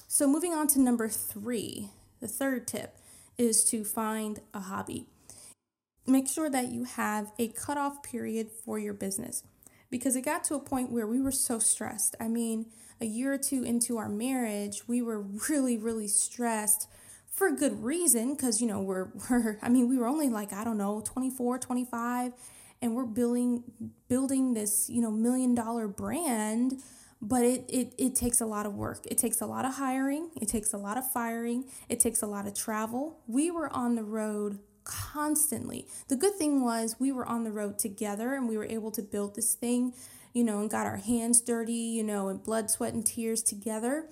So, 0.07 0.27
moving 0.27 0.51
on 0.51 0.67
to 0.69 0.79
number 0.79 1.07
three, 1.07 1.89
the 2.19 2.27
third 2.27 2.67
tip 2.67 2.97
is 3.37 3.63
to 3.65 3.83
find 3.83 4.39
a 4.51 4.61
hobby. 4.61 5.05
Make 6.07 6.27
sure 6.27 6.49
that 6.49 6.69
you 6.69 6.85
have 6.85 7.31
a 7.37 7.49
cutoff 7.49 8.01
period 8.01 8.49
for 8.49 8.79
your 8.79 8.93
business 8.95 9.43
because 9.91 10.15
it 10.15 10.21
got 10.21 10.43
to 10.45 10.55
a 10.55 10.59
point 10.59 10.91
where 10.91 11.05
we 11.05 11.21
were 11.21 11.31
so 11.31 11.59
stressed. 11.59 12.15
I 12.19 12.27
mean, 12.27 12.65
a 12.99 13.05
year 13.05 13.33
or 13.33 13.37
two 13.37 13.63
into 13.63 13.97
our 13.97 14.09
marriage, 14.09 14.87
we 14.87 15.03
were 15.03 15.21
really, 15.21 15.77
really 15.77 16.07
stressed 16.07 16.87
for 17.31 17.47
a 17.47 17.55
good 17.55 17.83
reason 17.83 18.35
because 18.35 18.61
you 18.61 18.67
know 18.67 18.81
we're 18.81 19.09
we're 19.29 19.57
I 19.61 19.69
mean 19.69 19.87
we 19.89 19.97
were 19.97 20.07
only 20.07 20.29
like 20.29 20.53
I 20.53 20.63
don't 20.63 20.77
know 20.77 21.01
24 21.05 21.59
25 21.59 22.33
and 22.81 22.95
we're 22.95 23.05
building 23.05 23.63
building 24.07 24.53
this 24.53 24.89
you 24.89 25.01
know 25.01 25.11
million 25.11 25.55
dollar 25.55 25.87
brand 25.87 26.81
but 27.21 27.43
it, 27.43 27.65
it 27.69 27.93
it 27.97 28.15
takes 28.15 28.41
a 28.41 28.45
lot 28.47 28.65
of 28.65 28.73
work. 28.73 29.05
It 29.05 29.17
takes 29.19 29.41
a 29.41 29.45
lot 29.45 29.63
of 29.63 29.75
hiring. 29.75 30.31
It 30.41 30.47
takes 30.47 30.73
a 30.73 30.77
lot 30.77 30.97
of 30.97 31.09
firing. 31.11 31.65
It 31.87 31.99
takes 31.99 32.23
a 32.23 32.25
lot 32.25 32.47
of 32.47 32.55
travel. 32.55 33.19
We 33.27 33.51
were 33.51 33.71
on 33.71 33.93
the 33.93 34.03
road 34.03 34.57
constantly. 34.83 35.85
The 36.07 36.15
good 36.15 36.33
thing 36.35 36.63
was 36.63 36.95
we 36.99 37.11
were 37.11 37.25
on 37.25 37.43
the 37.43 37.51
road 37.51 37.77
together 37.77 38.33
and 38.33 38.49
we 38.49 38.57
were 38.57 38.65
able 38.65 38.89
to 38.91 39.03
build 39.03 39.35
this 39.35 39.53
thing 39.53 39.93
you 40.33 40.43
know 40.43 40.59
and 40.59 40.69
got 40.69 40.87
our 40.87 40.97
hands 40.97 41.41
dirty 41.41 41.73
you 41.73 42.03
know 42.03 42.29
and 42.29 42.43
blood 42.43 42.69
sweat 42.69 42.93
and 42.93 43.05
tears 43.05 43.43
together 43.43 44.07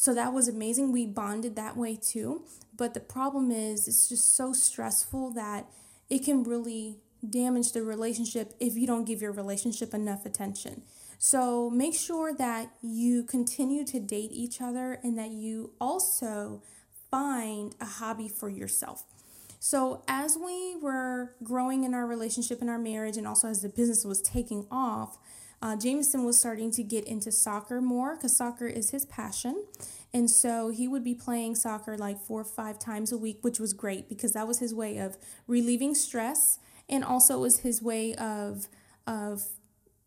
so 0.00 0.14
that 0.14 0.32
was 0.32 0.48
amazing. 0.48 0.92
We 0.92 1.04
bonded 1.04 1.56
that 1.56 1.76
way 1.76 1.94
too. 1.94 2.46
But 2.74 2.94
the 2.94 3.00
problem 3.00 3.50
is, 3.50 3.86
it's 3.86 4.08
just 4.08 4.34
so 4.34 4.54
stressful 4.54 5.32
that 5.32 5.66
it 6.08 6.24
can 6.24 6.42
really 6.42 7.00
damage 7.28 7.72
the 7.72 7.82
relationship 7.82 8.54
if 8.58 8.76
you 8.76 8.86
don't 8.86 9.04
give 9.04 9.20
your 9.20 9.32
relationship 9.32 9.92
enough 9.92 10.24
attention. 10.24 10.84
So 11.18 11.68
make 11.68 11.94
sure 11.94 12.32
that 12.32 12.70
you 12.80 13.24
continue 13.24 13.84
to 13.84 14.00
date 14.00 14.30
each 14.32 14.62
other 14.62 14.98
and 15.02 15.18
that 15.18 15.32
you 15.32 15.72
also 15.78 16.62
find 17.10 17.74
a 17.78 17.84
hobby 17.84 18.28
for 18.28 18.48
yourself. 18.48 19.04
So, 19.58 20.02
as 20.08 20.38
we 20.42 20.76
were 20.80 21.34
growing 21.42 21.84
in 21.84 21.92
our 21.92 22.06
relationship 22.06 22.62
and 22.62 22.70
our 22.70 22.78
marriage, 22.78 23.18
and 23.18 23.28
also 23.28 23.48
as 23.48 23.60
the 23.60 23.68
business 23.68 24.06
was 24.06 24.22
taking 24.22 24.66
off, 24.70 25.18
uh, 25.62 25.76
Jameson 25.76 26.24
was 26.24 26.38
starting 26.38 26.70
to 26.72 26.82
get 26.82 27.04
into 27.04 27.30
soccer 27.30 27.80
more 27.80 28.16
because 28.16 28.36
soccer 28.36 28.66
is 28.66 28.90
his 28.90 29.04
passion. 29.04 29.64
And 30.12 30.30
so 30.30 30.70
he 30.70 30.88
would 30.88 31.04
be 31.04 31.14
playing 31.14 31.54
soccer 31.54 31.96
like 31.96 32.18
four 32.18 32.40
or 32.40 32.44
five 32.44 32.78
times 32.78 33.12
a 33.12 33.18
week, 33.18 33.38
which 33.42 33.60
was 33.60 33.72
great 33.72 34.08
because 34.08 34.32
that 34.32 34.48
was 34.48 34.58
his 34.58 34.74
way 34.74 34.98
of 34.98 35.16
relieving 35.46 35.94
stress 35.94 36.58
and 36.88 37.04
also 37.04 37.38
was 37.38 37.60
his 37.60 37.80
way 37.80 38.14
of, 38.14 38.68
of 39.06 39.42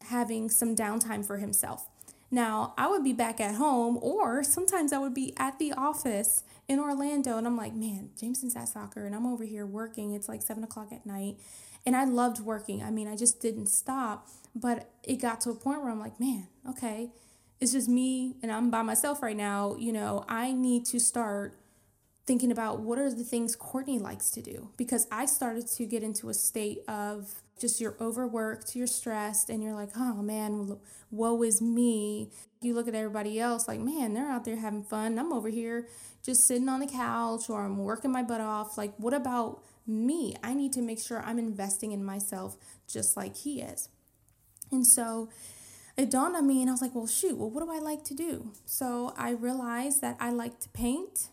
having 0.02 0.50
some 0.50 0.76
downtime 0.76 1.26
for 1.26 1.38
himself. 1.38 1.88
Now, 2.30 2.74
I 2.80 2.88
would 2.88 3.04
be 3.04 3.14
back 3.14 3.40
at 3.40 3.56
home, 3.56 4.00
or 4.02 4.44
sometimes 4.44 4.92
I 4.92 4.98
would 4.98 5.14
be 5.14 5.36
at 5.38 5.60
the 5.60 5.72
office 5.72 6.42
in 6.68 6.80
Orlando, 6.80 7.38
and 7.38 7.46
I'm 7.46 7.56
like, 7.56 7.76
man, 7.76 8.10
Jameson's 8.20 8.56
at 8.56 8.70
soccer, 8.70 9.06
and 9.06 9.14
I'm 9.14 9.28
over 9.28 9.44
here 9.44 9.68
working. 9.68 10.16
It's 10.16 10.28
like 10.28 10.42
seven 10.42 10.64
o'clock 10.64 10.92
at 10.92 11.06
night, 11.06 11.38
and 11.86 11.96
I 11.96 12.06
loved 12.06 12.40
working. 12.40 12.82
I 12.82 12.90
mean, 12.90 13.08
I 13.08 13.16
just 13.16 13.40
didn't 13.40 13.68
stop, 13.68 14.30
but 14.56 14.92
it 15.04 15.18
got 15.22 15.42
to 15.42 15.50
a 15.50 15.56
point 15.56 15.82
where 15.82 15.92
I'm 15.92 16.00
like, 16.00 16.20
man, 16.20 16.48
okay, 16.70 17.12
it's 17.60 17.72
just 17.72 17.88
me, 17.88 18.36
and 18.42 18.52
I'm 18.52 18.70
by 18.70 18.82
myself 18.82 19.22
right 19.22 19.38
now. 19.38 19.76
You 19.78 19.94
know, 19.94 20.26
I 20.28 20.52
need 20.52 20.86
to 20.88 21.00
start 21.00 21.58
thinking 22.26 22.52
about 22.52 22.80
what 22.80 22.98
are 22.98 23.10
the 23.10 23.24
things 23.24 23.56
Courtney 23.56 24.00
likes 24.00 24.32
to 24.32 24.42
do 24.42 24.70
because 24.78 25.08
I 25.12 25.26
started 25.26 25.68
to 25.68 25.86
get 25.86 26.04
into 26.04 26.30
a 26.30 26.34
state 26.34 26.80
of 26.88 27.42
just 27.60 27.82
you're 27.82 27.96
overworked, 28.00 28.76
you're 28.76 28.88
stressed, 28.88 29.50
and 29.50 29.62
you're 29.62 29.74
like, 29.74 29.90
oh 29.96 30.22
man, 30.22 30.78
woe 31.12 31.44
is 31.44 31.62
me. 31.62 32.32
You 32.62 32.74
look 32.74 32.88
at 32.88 32.96
everybody 32.96 33.40
else 33.40 33.68
like, 33.68 33.80
man, 33.80 34.14
they're 34.14 34.30
out 34.30 34.46
there 34.46 34.56
having 34.56 34.84
fun. 34.84 35.20
I'm 35.20 35.34
over 35.34 35.50
here 35.50 35.88
just 36.24 36.48
sitting 36.48 36.70
on 36.70 36.80
the 36.80 36.88
couch 36.88 37.50
or 37.50 37.64
I'm 37.64 37.78
working 37.78 38.12
my 38.12 38.24
butt 38.24 38.42
off. 38.42 38.78
Like, 38.78 38.94
what 38.98 39.14
about 39.14 39.62
me? 39.86 40.36
I 40.42 40.54
need 40.54 40.72
to 40.74 40.82
make 40.82 41.00
sure 41.00 41.22
I'm 41.22 41.38
investing 41.38 41.92
in 41.92 42.04
myself 42.04 42.58
just 42.88 43.18
like 43.18 43.36
he 43.36 43.62
is. 43.62 43.90
And 44.74 44.86
so 44.86 45.30
it 45.96 46.12
dawned 46.12 46.36
on 46.36 46.46
me, 46.46 46.62
and 46.62 46.70
I 46.70 46.74
was 46.74 46.82
like, 46.82 46.94
well, 46.94 47.08
shoot, 47.08 47.38
well, 47.38 47.50
what 47.50 47.64
do 47.64 47.72
I 47.72 47.80
like 47.80 48.04
to 48.06 48.14
do? 48.14 48.52
So 48.66 49.14
I 49.16 49.30
realized 49.30 50.02
that 50.02 50.18
I 50.20 50.32
like 50.32 50.60
to 50.62 50.70
paint 50.70 51.30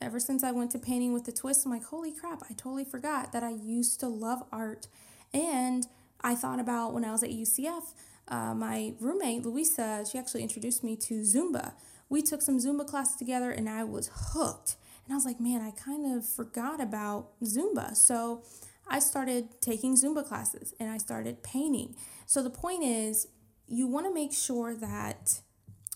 ever 0.00 0.20
since 0.20 0.44
I 0.44 0.52
went 0.52 0.70
to 0.72 0.78
painting 0.78 1.12
with 1.12 1.24
the 1.24 1.32
twist, 1.32 1.66
I'm 1.66 1.72
like, 1.72 1.84
holy 1.84 2.12
crap, 2.12 2.42
I 2.48 2.54
totally 2.54 2.84
forgot 2.84 3.32
that 3.32 3.42
I 3.42 3.50
used 3.50 4.00
to 4.00 4.08
love 4.08 4.42
art. 4.52 4.86
And 5.34 5.86
I 6.20 6.34
thought 6.34 6.60
about 6.60 6.94
when 6.94 7.04
I 7.04 7.12
was 7.12 7.22
at 7.22 7.30
UCF, 7.30 7.94
uh, 8.28 8.54
my 8.54 8.94
roommate, 9.00 9.44
Louisa, 9.44 10.04
she 10.10 10.18
actually 10.18 10.42
introduced 10.42 10.84
me 10.84 10.96
to 10.96 11.20
Zumba. 11.20 11.72
We 12.08 12.22
took 12.22 12.42
some 12.42 12.58
Zumba 12.58 12.86
classes 12.86 13.16
together 13.16 13.50
and 13.50 13.68
I 13.68 13.84
was 13.84 14.10
hooked. 14.12 14.76
And 15.04 15.14
I 15.14 15.16
was 15.16 15.24
like, 15.24 15.40
man, 15.40 15.62
I 15.62 15.70
kind 15.70 16.16
of 16.16 16.26
forgot 16.26 16.80
about 16.80 17.28
Zumba. 17.42 17.96
So 17.96 18.42
I 18.90 18.98
started 18.98 19.60
taking 19.60 19.96
Zumba 19.96 20.26
classes 20.26 20.74
and 20.80 20.90
I 20.90 20.98
started 20.98 21.42
painting. 21.42 21.94
So 22.26 22.42
the 22.42 22.50
point 22.50 22.84
is, 22.84 23.28
you 23.66 23.86
want 23.86 24.06
to 24.06 24.14
make 24.14 24.32
sure 24.32 24.74
that 24.74 25.40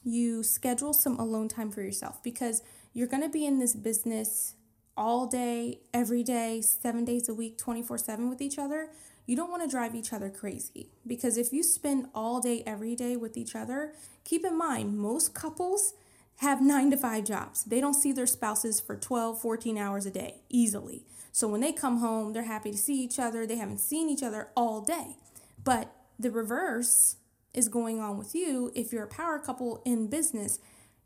you 0.05 0.43
schedule 0.43 0.93
some 0.93 1.19
alone 1.19 1.49
time 1.49 1.71
for 1.71 1.81
yourself 1.81 2.23
because 2.23 2.63
you're 2.93 3.07
going 3.07 3.23
to 3.23 3.29
be 3.29 3.47
in 3.47 3.59
this 3.59 3.75
business 3.75 4.55
all 4.97 5.27
day, 5.27 5.81
every 5.95 6.23
day, 6.23 6.61
seven 6.61 7.05
days 7.05 7.29
a 7.29 7.35
week, 7.35 7.57
24 7.57 7.99
7 7.99 8.29
with 8.29 8.41
each 8.41 8.59
other. 8.59 8.91
You 9.25 9.37
don't 9.37 9.51
want 9.51 9.63
to 9.63 9.69
drive 9.69 9.95
each 9.95 10.13
other 10.13 10.29
crazy 10.29 10.91
because 11.07 11.39
if 11.39 11.53
you 11.53 11.63
spend 11.63 12.09
all 12.15 12.41
day, 12.41 12.63
every 12.67 12.97
day 12.97 13.17
with 13.17 13.37
each 13.37 13.55
other, 13.55 13.95
keep 14.25 14.45
in 14.45 14.59
mind, 14.59 14.99
most 14.99 15.35
couples 15.35 15.95
have 16.37 16.61
nine 16.61 16.91
to 16.91 16.97
five 16.97 17.25
jobs. 17.25 17.63
They 17.65 17.81
don't 17.81 17.95
see 17.95 18.13
their 18.13 18.27
spouses 18.27 18.81
for 18.81 18.97
12, 18.97 19.41
14 19.41 19.79
hours 19.79 20.07
a 20.07 20.11
day 20.11 20.41
easily. 20.49 21.05
So 21.33 21.49
when 21.49 21.61
they 21.61 21.73
come 21.73 21.99
home, 21.99 22.33
they're 22.33 22.45
happy 22.45 22.71
to 22.71 22.79
see 22.79 23.03
each 23.03 23.19
other. 23.19 23.47
They 23.47 23.57
haven't 23.57 23.79
seen 23.79 24.09
each 24.09 24.23
other 24.23 24.51
all 24.55 24.81
day. 24.81 25.17
But 25.65 25.93
the 26.19 26.31
reverse 26.31 27.17
is 27.53 27.69
going 27.69 28.01
on 28.01 28.19
with 28.19 28.35
you 28.35 28.71
if 28.75 28.93
you're 28.93 29.05
a 29.05 29.09
power 29.09 29.39
couple 29.39 29.83
in 29.85 30.09
business 30.09 30.59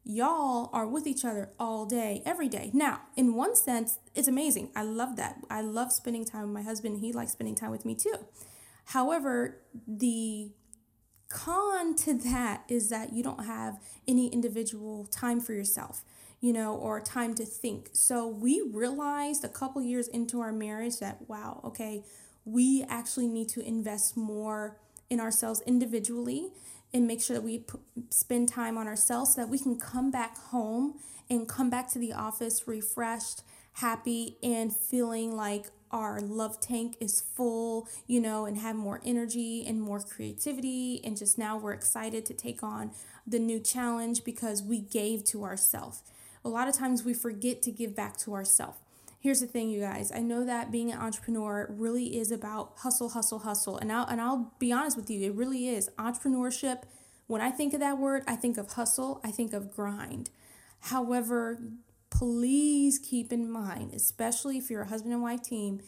y'all 0.06 0.71
are 0.73 0.87
with 0.87 1.06
each 1.06 1.25
other 1.25 1.50
all 1.59 1.85
day, 1.85 2.23
every 2.25 2.49
day. 2.49 2.71
Now, 2.73 3.00
in 3.16 3.35
one 3.35 3.56
sense, 3.56 3.99
it's 4.14 4.28
amazing. 4.28 4.71
I 4.76 4.83
love 4.83 5.16
that. 5.16 5.38
I 5.50 5.62
love 5.62 5.92
spending 5.92 6.25
time 6.25 6.42
with 6.42 6.52
my 6.52 6.62
husband. 6.62 7.00
He 7.00 7.12
likes 7.12 7.33
spending 7.33 7.56
time 7.56 7.73
with 7.73 7.85
me 7.85 7.97
too. 7.97 8.14
However, 8.87 9.59
the 9.87 10.52
con 11.28 11.97
to 11.97 12.14
that 12.14 12.62
is 12.68 12.88
that 12.90 13.12
you 13.12 13.25
don't 13.25 13.47
have 13.47 13.80
any 14.06 14.28
individual 14.28 15.06
time 15.06 15.40
for 15.40 15.52
yourself 15.52 16.04
you 16.46 16.52
know 16.52 16.74
or 16.76 17.00
time 17.00 17.34
to 17.34 17.44
think 17.44 17.88
so 17.92 18.26
we 18.26 18.62
realized 18.72 19.42
a 19.44 19.48
couple 19.48 19.82
years 19.82 20.06
into 20.08 20.40
our 20.40 20.52
marriage 20.52 20.98
that 21.00 21.16
wow 21.28 21.60
okay 21.64 22.04
we 22.44 22.84
actually 22.88 23.26
need 23.26 23.48
to 23.48 23.60
invest 23.60 24.16
more 24.16 24.78
in 25.10 25.18
ourselves 25.20 25.60
individually 25.66 26.50
and 26.92 27.06
make 27.06 27.20
sure 27.20 27.34
that 27.34 27.42
we 27.42 27.58
p- 27.58 27.78
spend 28.10 28.48
time 28.48 28.78
on 28.78 28.86
ourselves 28.86 29.34
so 29.34 29.40
that 29.40 29.48
we 29.48 29.58
can 29.58 29.78
come 29.78 30.10
back 30.10 30.38
home 30.38 30.94
and 31.28 31.48
come 31.48 31.68
back 31.68 31.90
to 31.90 31.98
the 31.98 32.12
office 32.12 32.66
refreshed, 32.66 33.42
happy, 33.74 34.36
and 34.42 34.74
feeling 34.74 35.36
like 35.36 35.66
our 35.90 36.20
love 36.20 36.60
tank 36.60 36.96
is 37.00 37.20
full, 37.20 37.88
you 38.06 38.20
know, 38.20 38.44
and 38.44 38.58
have 38.58 38.76
more 38.76 39.00
energy 39.04 39.64
and 39.66 39.80
more 39.80 40.00
creativity. 40.00 41.00
And 41.04 41.16
just 41.16 41.38
now 41.38 41.56
we're 41.58 41.72
excited 41.72 42.24
to 42.26 42.34
take 42.34 42.62
on 42.62 42.92
the 43.26 43.38
new 43.38 43.60
challenge 43.60 44.24
because 44.24 44.62
we 44.62 44.80
gave 44.80 45.24
to 45.24 45.44
ourselves. 45.44 46.02
A 46.46 46.48
lot 46.48 46.68
of 46.68 46.76
times 46.76 47.04
we 47.04 47.12
forget 47.12 47.60
to 47.62 47.72
give 47.72 47.96
back 47.96 48.16
to 48.18 48.32
ourselves. 48.32 48.78
Here's 49.18 49.40
the 49.40 49.48
thing, 49.48 49.68
you 49.68 49.80
guys. 49.80 50.12
I 50.14 50.20
know 50.20 50.44
that 50.44 50.70
being 50.70 50.92
an 50.92 50.98
entrepreneur 50.98 51.66
really 51.68 52.16
is 52.16 52.30
about 52.30 52.74
hustle, 52.76 53.08
hustle, 53.08 53.40
hustle. 53.40 53.76
And 53.78 53.90
I'll, 53.90 54.06
and 54.06 54.20
I'll 54.20 54.54
be 54.60 54.70
honest 54.70 54.96
with 54.96 55.10
you, 55.10 55.26
it 55.26 55.34
really 55.34 55.68
is. 55.68 55.90
Entrepreneurship, 55.98 56.84
when 57.26 57.40
I 57.40 57.50
think 57.50 57.74
of 57.74 57.80
that 57.80 57.98
word, 57.98 58.22
I 58.28 58.36
think 58.36 58.58
of 58.58 58.74
hustle, 58.74 59.20
I 59.24 59.32
think 59.32 59.52
of 59.52 59.74
grind. 59.74 60.30
However, 60.82 61.58
please 62.10 63.00
keep 63.00 63.32
in 63.32 63.50
mind, 63.50 63.92
especially 63.92 64.56
if 64.56 64.70
you're 64.70 64.82
a 64.82 64.88
husband 64.88 65.14
and 65.14 65.24
wife 65.24 65.42
team, 65.42 65.80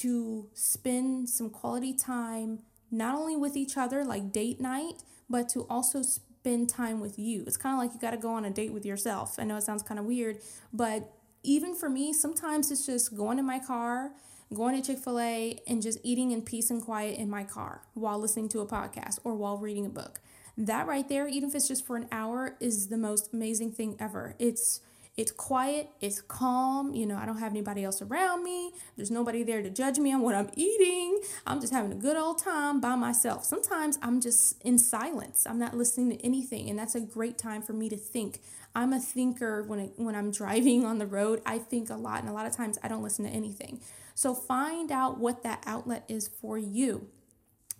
to 0.00 0.50
spend 0.52 1.30
some 1.30 1.48
quality 1.48 1.94
time 1.94 2.58
not 2.90 3.14
only 3.14 3.36
with 3.36 3.56
each 3.56 3.78
other, 3.78 4.04
like 4.04 4.32
date 4.32 4.60
night, 4.60 5.02
but 5.30 5.48
to 5.48 5.66
also 5.70 6.02
spend 6.02 6.27
time 6.66 7.00
with 7.00 7.18
you. 7.18 7.44
It's 7.46 7.56
kind 7.56 7.74
of 7.74 7.78
like 7.78 7.92
you 7.94 8.00
got 8.00 8.12
to 8.12 8.16
go 8.16 8.30
on 8.30 8.44
a 8.44 8.50
date 8.50 8.72
with 8.72 8.86
yourself. 8.86 9.36
I 9.38 9.44
know 9.44 9.56
it 9.56 9.62
sounds 9.62 9.82
kind 9.82 9.98
of 9.98 10.06
weird, 10.06 10.38
but 10.72 11.12
even 11.42 11.74
for 11.74 11.88
me, 11.88 12.12
sometimes 12.12 12.70
it's 12.70 12.86
just 12.86 13.16
going 13.16 13.38
in 13.38 13.44
my 13.44 13.58
car, 13.58 14.12
going 14.52 14.80
to 14.80 14.86
Chick 14.86 15.02
fil 15.02 15.18
A, 15.18 15.58
and 15.66 15.82
just 15.82 15.98
eating 16.02 16.30
in 16.30 16.42
peace 16.42 16.70
and 16.70 16.82
quiet 16.82 17.18
in 17.18 17.28
my 17.28 17.44
car 17.44 17.82
while 17.94 18.18
listening 18.18 18.48
to 18.50 18.60
a 18.60 18.66
podcast 18.66 19.18
or 19.24 19.34
while 19.34 19.58
reading 19.58 19.86
a 19.86 19.90
book. 19.90 20.20
That 20.56 20.86
right 20.86 21.08
there, 21.08 21.28
even 21.28 21.48
if 21.48 21.54
it's 21.54 21.68
just 21.68 21.86
for 21.86 21.96
an 21.96 22.08
hour, 22.10 22.56
is 22.60 22.88
the 22.88 22.98
most 22.98 23.32
amazing 23.32 23.72
thing 23.72 23.96
ever. 24.00 24.34
It's 24.38 24.80
it's 25.18 25.32
quiet, 25.32 25.88
it's 26.00 26.20
calm, 26.20 26.94
you 26.94 27.04
know, 27.04 27.16
I 27.16 27.26
don't 27.26 27.38
have 27.38 27.50
anybody 27.50 27.82
else 27.82 28.00
around 28.00 28.44
me. 28.44 28.70
There's 28.96 29.10
nobody 29.10 29.42
there 29.42 29.60
to 29.62 29.68
judge 29.68 29.98
me 29.98 30.12
on 30.12 30.20
what 30.20 30.36
I'm 30.36 30.48
eating. 30.54 31.20
I'm 31.44 31.60
just 31.60 31.72
having 31.72 31.90
a 31.90 31.96
good 31.96 32.16
old 32.16 32.38
time 32.38 32.80
by 32.80 32.94
myself. 32.94 33.44
Sometimes 33.44 33.98
I'm 34.00 34.20
just 34.20 34.62
in 34.62 34.78
silence. 34.78 35.44
I'm 35.44 35.58
not 35.58 35.76
listening 35.76 36.16
to 36.16 36.24
anything, 36.24 36.70
and 36.70 36.78
that's 36.78 36.94
a 36.94 37.00
great 37.00 37.36
time 37.36 37.62
for 37.62 37.72
me 37.72 37.88
to 37.88 37.96
think 37.96 38.40
I'm 38.76 38.92
a 38.92 39.00
thinker 39.00 39.64
when 39.64 39.80
it, 39.80 39.92
when 39.96 40.14
I'm 40.14 40.30
driving 40.40 40.84
on 40.84 40.98
the 40.98 41.06
road. 41.06 41.42
I 41.44 41.58
think 41.58 41.90
a 41.90 41.96
lot, 41.96 42.20
and 42.20 42.28
a 42.28 42.32
lot 42.32 42.46
of 42.46 42.52
times 42.52 42.78
I 42.84 42.86
don't 42.86 43.02
listen 43.02 43.24
to 43.24 43.30
anything. 43.32 43.80
So 44.14 44.34
find 44.34 44.92
out 44.92 45.18
what 45.18 45.42
that 45.42 45.64
outlet 45.66 46.04
is 46.06 46.28
for 46.28 46.58
you, 46.58 47.08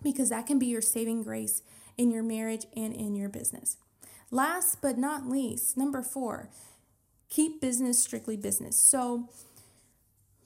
because 0.03 0.29
that 0.29 0.45
can 0.45 0.59
be 0.59 0.65
your 0.65 0.81
saving 0.81 1.23
grace 1.23 1.61
in 1.97 2.11
your 2.11 2.23
marriage 2.23 2.65
and 2.75 2.93
in 2.93 3.15
your 3.15 3.29
business. 3.29 3.77
Last 4.29 4.81
but 4.81 4.97
not 4.97 5.27
least, 5.27 5.75
number 5.75 6.03
four, 6.03 6.49
keep 7.29 7.61
business 7.61 7.99
strictly 7.99 8.37
business. 8.37 8.77
So 8.77 9.29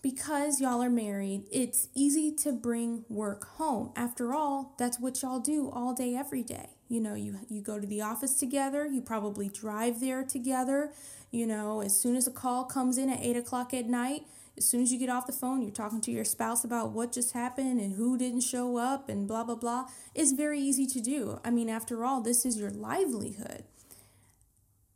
because 0.01 0.59
y'all 0.59 0.83
are 0.83 0.89
married, 0.89 1.45
it's 1.49 1.87
easy 1.95 2.31
to 2.35 2.51
bring 2.51 3.05
work 3.07 3.47
home. 3.55 3.91
After 3.95 4.33
all, 4.33 4.75
that's 4.77 4.99
what 4.99 5.21
y'all 5.21 5.39
do 5.39 5.71
all 5.73 5.93
day, 5.93 6.13
every 6.13 6.43
day. 6.43 6.71
You 6.89 6.99
know, 6.99 7.15
you, 7.15 7.39
you 7.49 7.61
go 7.61 7.79
to 7.79 7.87
the 7.87 8.01
office 8.01 8.37
together, 8.37 8.85
you 8.85 9.01
probably 9.01 9.47
drive 9.47 10.01
there 10.01 10.23
together. 10.23 10.91
You 11.31 11.47
know, 11.47 11.81
as 11.81 11.97
soon 11.97 12.17
as 12.17 12.27
a 12.27 12.31
call 12.31 12.65
comes 12.65 12.97
in 12.97 13.09
at 13.09 13.21
eight 13.21 13.37
o'clock 13.37 13.73
at 13.73 13.85
night, 13.85 14.23
as 14.57 14.65
soon 14.65 14.83
as 14.83 14.91
you 14.91 14.99
get 14.99 15.09
off 15.09 15.25
the 15.25 15.33
phone, 15.33 15.61
you're 15.61 15.71
talking 15.71 16.01
to 16.01 16.11
your 16.11 16.25
spouse 16.25 16.63
about 16.63 16.91
what 16.91 17.13
just 17.13 17.31
happened 17.31 17.79
and 17.79 17.95
who 17.95 18.17
didn't 18.17 18.41
show 18.41 18.77
up 18.77 19.09
and 19.09 19.27
blah, 19.27 19.43
blah, 19.43 19.55
blah. 19.55 19.87
It's 20.13 20.33
very 20.33 20.59
easy 20.59 20.85
to 20.87 20.99
do. 20.99 21.39
I 21.43 21.49
mean, 21.49 21.69
after 21.69 22.03
all, 22.05 22.21
this 22.21 22.45
is 22.45 22.59
your 22.59 22.69
livelihood. 22.69 23.63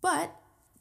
But 0.01 0.35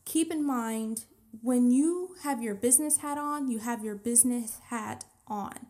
keep 0.06 0.32
in 0.32 0.46
mind 0.46 1.04
when 1.42 1.70
you 1.70 2.16
have 2.22 2.42
your 2.42 2.54
business 2.54 2.98
hat 2.98 3.18
on, 3.18 3.50
you 3.50 3.58
have 3.58 3.84
your 3.84 3.96
business 3.96 4.58
hat 4.70 5.04
on. 5.26 5.66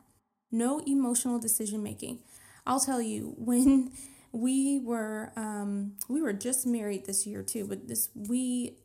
No 0.53 0.81
emotional 0.87 1.41
decision 1.41 1.83
making. 1.83 2.21
I'll 2.65 2.79
tell 2.79 3.03
you, 3.03 3.35
when 3.39 3.91
we 4.31 4.79
were 4.79 5.33
um, 5.35 5.95
we 6.09 6.23
were 6.23 6.33
just 6.33 6.67
married 6.67 7.07
this 7.07 7.27
year 7.27 7.43
too, 7.43 7.67
but 7.67 7.89
this 7.89 8.11
we 8.15 8.77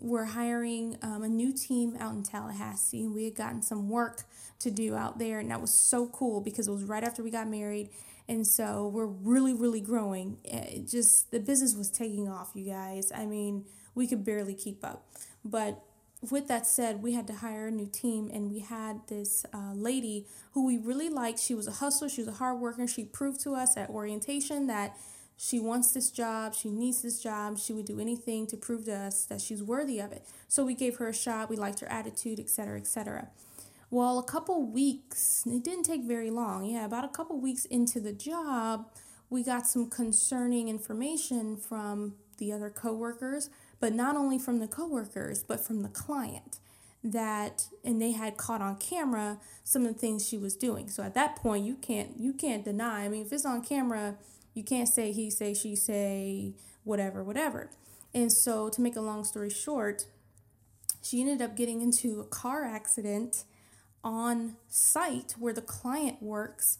were 0.00 0.24
hiring 0.24 0.96
um, 1.02 1.22
a 1.22 1.28
new 1.28 1.52
team 1.52 1.96
out 2.00 2.14
in 2.14 2.24
Tallahassee, 2.24 3.02
and 3.02 3.14
we 3.14 3.24
had 3.24 3.36
gotten 3.36 3.62
some 3.62 3.88
work 3.88 4.24
to 4.58 4.70
do 4.70 4.96
out 4.96 5.18
there, 5.18 5.38
and 5.38 5.50
that 5.50 5.60
was 5.60 5.72
so 5.72 6.08
cool 6.08 6.40
because 6.40 6.66
it 6.66 6.72
was 6.72 6.82
right 6.82 7.04
after 7.04 7.22
we 7.22 7.30
got 7.30 7.48
married, 7.48 7.90
and 8.28 8.46
so 8.46 8.88
we're 8.88 9.06
really 9.06 9.54
really 9.54 9.80
growing. 9.80 10.38
It 10.44 10.88
just 10.88 11.30
the 11.30 11.38
business 11.38 11.76
was 11.76 11.90
taking 11.90 12.28
off, 12.28 12.50
you 12.54 12.64
guys. 12.64 13.12
I 13.14 13.26
mean, 13.26 13.66
we 13.94 14.06
could 14.06 14.24
barely 14.24 14.54
keep 14.54 14.84
up, 14.84 15.06
but 15.44 15.82
with 16.30 16.48
that 16.48 16.66
said, 16.66 17.02
we 17.02 17.12
had 17.12 17.26
to 17.26 17.34
hire 17.34 17.66
a 17.66 17.70
new 17.70 17.86
team, 17.86 18.30
and 18.32 18.50
we 18.50 18.60
had 18.60 19.06
this 19.08 19.44
uh, 19.52 19.72
lady 19.74 20.26
who 20.52 20.64
we 20.64 20.78
really 20.78 21.08
liked. 21.08 21.38
She 21.38 21.54
was 21.54 21.66
a 21.66 21.72
hustler, 21.72 22.08
she 22.08 22.22
was 22.22 22.28
a 22.28 22.38
hard 22.38 22.60
worker. 22.60 22.86
She 22.86 23.04
proved 23.04 23.40
to 23.42 23.54
us 23.54 23.76
at 23.76 23.90
orientation 23.90 24.66
that 24.68 24.96
she 25.36 25.58
wants 25.58 25.90
this 25.92 26.10
job, 26.10 26.54
she 26.54 26.70
needs 26.70 27.02
this 27.02 27.20
job, 27.20 27.58
she 27.58 27.72
would 27.72 27.86
do 27.86 27.98
anything 27.98 28.46
to 28.46 28.56
prove 28.56 28.84
to 28.84 28.94
us 28.94 29.24
that 29.24 29.40
she's 29.40 29.62
worthy 29.62 29.98
of 29.98 30.12
it. 30.12 30.24
So 30.48 30.64
we 30.64 30.74
gave 30.74 30.96
her 30.96 31.08
a 31.08 31.14
shot, 31.14 31.50
we 31.50 31.56
liked 31.56 31.80
her 31.80 31.90
attitude, 31.90 32.38
etc., 32.38 32.78
etc. 32.78 33.28
Well, 33.90 34.18
a 34.18 34.24
couple 34.24 34.64
weeks, 34.64 35.42
it 35.46 35.64
didn't 35.64 35.84
take 35.84 36.04
very 36.04 36.30
long, 36.30 36.64
yeah, 36.64 36.84
about 36.84 37.04
a 37.04 37.08
couple 37.08 37.38
weeks 37.40 37.64
into 37.64 38.00
the 38.00 38.12
job, 38.12 38.86
we 39.28 39.42
got 39.42 39.66
some 39.66 39.90
concerning 39.90 40.68
information 40.68 41.56
from 41.56 42.14
the 42.38 42.52
other 42.52 42.70
coworkers 42.70 43.50
but 43.80 43.92
not 43.92 44.16
only 44.16 44.38
from 44.38 44.58
the 44.58 44.68
coworkers, 44.68 45.42
but 45.42 45.60
from 45.60 45.82
the 45.82 45.88
client 45.88 46.58
that 47.04 47.68
and 47.84 48.00
they 48.00 48.12
had 48.12 48.38
caught 48.38 48.62
on 48.62 48.76
camera 48.76 49.38
some 49.62 49.84
of 49.84 49.92
the 49.92 49.98
things 49.98 50.26
she 50.26 50.38
was 50.38 50.56
doing. 50.56 50.88
So 50.88 51.02
at 51.02 51.14
that 51.14 51.36
point 51.36 51.66
you 51.66 51.74
can't 51.74 52.18
you 52.18 52.32
can't 52.32 52.64
deny. 52.64 53.04
I 53.04 53.08
mean 53.08 53.26
if 53.26 53.32
it's 53.32 53.44
on 53.44 53.62
camera, 53.62 54.16
you 54.54 54.64
can't 54.64 54.88
say 54.88 55.12
he 55.12 55.30
say 55.30 55.52
she 55.52 55.76
say 55.76 56.54
whatever 56.82 57.22
whatever. 57.22 57.70
And 58.14 58.32
so 58.32 58.70
to 58.70 58.80
make 58.80 58.96
a 58.96 59.02
long 59.02 59.22
story 59.24 59.50
short, 59.50 60.06
she 61.02 61.20
ended 61.20 61.42
up 61.42 61.56
getting 61.56 61.82
into 61.82 62.20
a 62.20 62.24
car 62.24 62.64
accident 62.64 63.44
on 64.02 64.56
site 64.68 65.34
where 65.38 65.52
the 65.52 65.62
client 65.62 66.22
works 66.22 66.78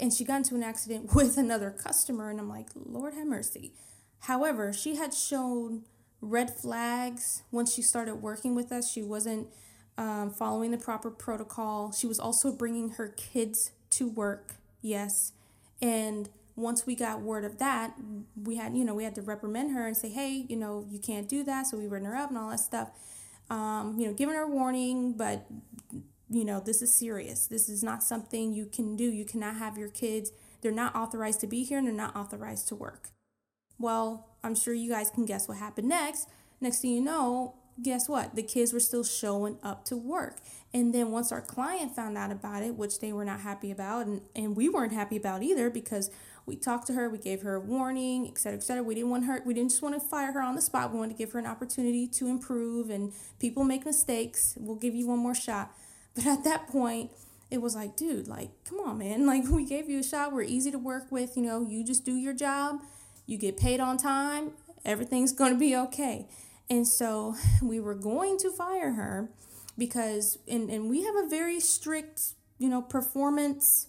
and 0.00 0.12
she 0.12 0.24
got 0.24 0.38
into 0.38 0.56
an 0.56 0.62
accident 0.64 1.10
with 1.14 1.38
another 1.38 1.70
customer 1.70 2.30
and 2.30 2.40
I'm 2.40 2.48
like, 2.48 2.70
"Lord 2.74 3.14
have 3.14 3.28
mercy." 3.28 3.74
However, 4.20 4.72
she 4.72 4.96
had 4.96 5.14
shown 5.14 5.82
red 6.22 6.56
flags 6.56 7.42
once 7.50 7.74
she 7.74 7.82
started 7.82 8.16
working 8.16 8.54
with 8.54 8.72
us. 8.72 8.90
She 8.90 9.02
wasn't 9.02 9.48
um, 9.98 10.30
following 10.30 10.70
the 10.70 10.78
proper 10.78 11.10
protocol. 11.10 11.92
She 11.92 12.06
was 12.06 12.18
also 12.18 12.52
bringing 12.52 12.90
her 12.90 13.08
kids 13.08 13.72
to 13.90 14.08
work, 14.08 14.54
yes. 14.80 15.32
And 15.82 16.30
once 16.54 16.86
we 16.86 16.94
got 16.94 17.20
word 17.20 17.44
of 17.44 17.58
that, 17.58 17.94
we 18.40 18.56
had, 18.56 18.76
you 18.76 18.84
know, 18.84 18.94
we 18.94 19.04
had 19.04 19.14
to 19.16 19.22
reprimand 19.22 19.72
her 19.72 19.86
and 19.86 19.96
say, 19.96 20.08
hey, 20.10 20.46
you 20.48 20.56
know, 20.56 20.86
you 20.90 20.98
can't 20.98 21.28
do 21.28 21.42
that. 21.44 21.66
So 21.66 21.76
we 21.76 21.86
written 21.86 22.06
her 22.06 22.16
up 22.16 22.30
and 22.30 22.38
all 22.38 22.50
that 22.50 22.60
stuff. 22.60 22.90
Um, 23.50 23.96
you 23.98 24.06
know, 24.06 24.14
giving 24.14 24.34
her 24.34 24.46
warning, 24.46 25.14
but, 25.14 25.46
you 26.30 26.44
know, 26.44 26.60
this 26.60 26.80
is 26.80 26.94
serious. 26.94 27.46
This 27.46 27.68
is 27.68 27.82
not 27.82 28.02
something 28.02 28.54
you 28.54 28.66
can 28.66 28.96
do. 28.96 29.04
You 29.04 29.24
cannot 29.24 29.56
have 29.56 29.76
your 29.76 29.88
kids, 29.88 30.30
they're 30.60 30.72
not 30.72 30.94
authorized 30.94 31.40
to 31.40 31.46
be 31.46 31.64
here 31.64 31.78
and 31.78 31.86
they're 31.86 31.94
not 31.94 32.14
authorized 32.14 32.68
to 32.68 32.76
work. 32.76 33.10
Well, 33.78 34.28
I'm 34.44 34.54
sure 34.54 34.74
you 34.74 34.90
guys 34.90 35.10
can 35.10 35.24
guess 35.24 35.48
what 35.48 35.58
happened 35.58 35.88
next. 35.88 36.28
Next 36.60 36.80
thing 36.80 36.92
you 36.92 37.00
know, 37.00 37.54
guess 37.80 38.08
what? 38.08 38.34
The 38.34 38.42
kids 38.42 38.72
were 38.72 38.80
still 38.80 39.04
showing 39.04 39.58
up 39.62 39.84
to 39.86 39.96
work. 39.96 40.38
And 40.74 40.94
then 40.94 41.10
once 41.10 41.32
our 41.32 41.40
client 41.40 41.94
found 41.94 42.16
out 42.16 42.30
about 42.30 42.62
it, 42.62 42.76
which 42.76 43.00
they 43.00 43.12
were 43.12 43.24
not 43.24 43.40
happy 43.40 43.70
about, 43.70 44.06
and, 44.06 44.20
and 44.34 44.56
we 44.56 44.68
weren't 44.68 44.92
happy 44.92 45.16
about 45.16 45.42
either 45.42 45.70
because 45.70 46.10
we 46.44 46.56
talked 46.56 46.86
to 46.88 46.94
her, 46.94 47.08
we 47.08 47.18
gave 47.18 47.42
her 47.42 47.54
a 47.54 47.60
warning, 47.60 48.26
et 48.28 48.38
cetera, 48.38 48.58
et 48.58 48.62
cetera. 48.62 48.82
We 48.82 48.94
didn't 48.94 49.10
want 49.10 49.24
her, 49.26 49.42
we 49.44 49.54
didn't 49.54 49.70
just 49.70 49.82
want 49.82 49.94
to 49.94 50.00
fire 50.00 50.32
her 50.32 50.42
on 50.42 50.54
the 50.54 50.62
spot. 50.62 50.92
We 50.92 50.98
wanted 50.98 51.12
to 51.12 51.18
give 51.18 51.32
her 51.32 51.38
an 51.38 51.46
opportunity 51.46 52.06
to 52.08 52.26
improve 52.26 52.90
and 52.90 53.12
people 53.38 53.64
make 53.64 53.84
mistakes. 53.84 54.54
We'll 54.58 54.76
give 54.76 54.94
you 54.94 55.08
one 55.08 55.18
more 55.18 55.34
shot. 55.34 55.74
But 56.14 56.26
at 56.26 56.44
that 56.44 56.66
point, 56.68 57.10
it 57.50 57.60
was 57.60 57.74
like, 57.74 57.96
dude, 57.96 58.28
like, 58.28 58.50
come 58.64 58.80
on, 58.80 58.98
man. 58.98 59.26
Like, 59.32 59.44
we 59.48 59.64
gave 59.64 59.88
you 59.88 60.00
a 60.00 60.02
shot. 60.02 60.32
We're 60.32 60.42
easy 60.42 60.70
to 60.70 60.78
work 60.78 61.10
with. 61.10 61.36
You 61.36 61.42
know, 61.42 61.66
you 61.66 61.84
just 61.84 62.04
do 62.04 62.14
your 62.14 62.34
job 62.34 62.80
you 63.26 63.38
get 63.38 63.56
paid 63.56 63.80
on 63.80 63.96
time, 63.96 64.52
everything's 64.84 65.32
going 65.32 65.52
to 65.52 65.58
be 65.58 65.76
okay. 65.76 66.28
And 66.68 66.86
so 66.86 67.36
we 67.62 67.80
were 67.80 67.94
going 67.94 68.38
to 68.38 68.50
fire 68.50 68.92
her 68.92 69.30
because, 69.76 70.38
and, 70.48 70.70
and 70.70 70.90
we 70.90 71.04
have 71.04 71.14
a 71.16 71.28
very 71.28 71.60
strict, 71.60 72.34
you 72.58 72.68
know, 72.68 72.82
performance, 72.82 73.88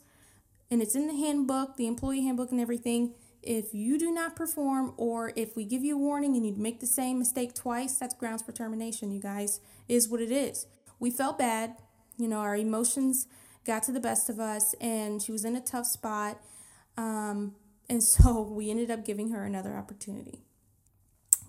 and 0.72 0.82
it's 0.82 0.96
in 0.96 1.08
the 1.08 1.16
handbook, 1.16 1.78
the 1.78 1.88
employee 1.88 2.24
handbook, 2.24 2.52
and 2.52 2.60
everything. 2.60 3.14
If 3.42 3.74
you 3.74 4.00
do 4.00 4.12
not 4.12 4.36
perform, 4.36 4.94
or 4.98 5.34
if 5.36 5.56
we 5.56 5.66
give 5.66 5.84
you 5.84 5.96
a 5.96 6.00
warning 6.00 6.36
and 6.36 6.46
you 6.46 6.54
make 6.56 6.80
the 6.80 6.88
same 6.88 7.20
mistake 7.20 7.54
twice, 7.54 7.98
that's 7.98 8.16
grounds 8.16 8.42
for 8.42 8.54
termination, 8.54 9.12
you 9.12 9.20
guys, 9.20 9.60
is 9.90 10.08
what 10.08 10.22
it 10.22 10.32
is. 10.32 10.66
We 11.00 11.12
felt 11.12 11.38
bad, 11.38 11.76
you 12.18 12.30
know, 12.30 12.38
our 12.38 12.56
emotions 12.56 13.28
got 13.66 13.84
to 13.84 13.92
the 13.92 14.00
best 14.00 14.30
of 14.30 14.40
us, 14.40 14.74
and 14.80 15.22
she 15.22 15.32
was 15.32 15.44
in 15.46 15.56
a 15.56 15.62
tough 15.62 15.86
spot. 15.86 16.40
Um, 16.98 17.56
and 17.90 18.04
so 18.04 18.42
we 18.52 18.70
ended 18.70 18.92
up 18.92 19.06
giving 19.06 19.30
her 19.30 19.46
another 19.46 19.76
opportunity. 19.76 20.44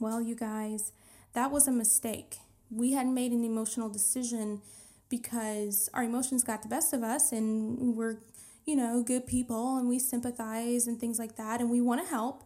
Well, 0.00 0.20
you 0.20 0.34
guys, 0.34 0.92
that 1.32 1.50
was 1.50 1.68
a 1.68 1.72
mistake. 1.72 2.38
We 2.70 2.92
hadn't 2.92 3.14
made 3.14 3.32
an 3.32 3.44
emotional 3.44 3.88
decision 3.88 4.60
because 5.08 5.88
our 5.94 6.02
emotions 6.02 6.42
got 6.42 6.62
the 6.62 6.68
best 6.68 6.92
of 6.92 7.02
us 7.02 7.30
and 7.30 7.96
we're, 7.96 8.18
you 8.64 8.74
know, 8.74 9.02
good 9.02 9.26
people 9.26 9.76
and 9.76 9.88
we 9.88 9.98
sympathize 9.98 10.86
and 10.86 10.98
things 10.98 11.18
like 11.18 11.36
that 11.36 11.60
and 11.60 11.70
we 11.70 11.80
want 11.80 12.02
to 12.02 12.08
help. 12.08 12.42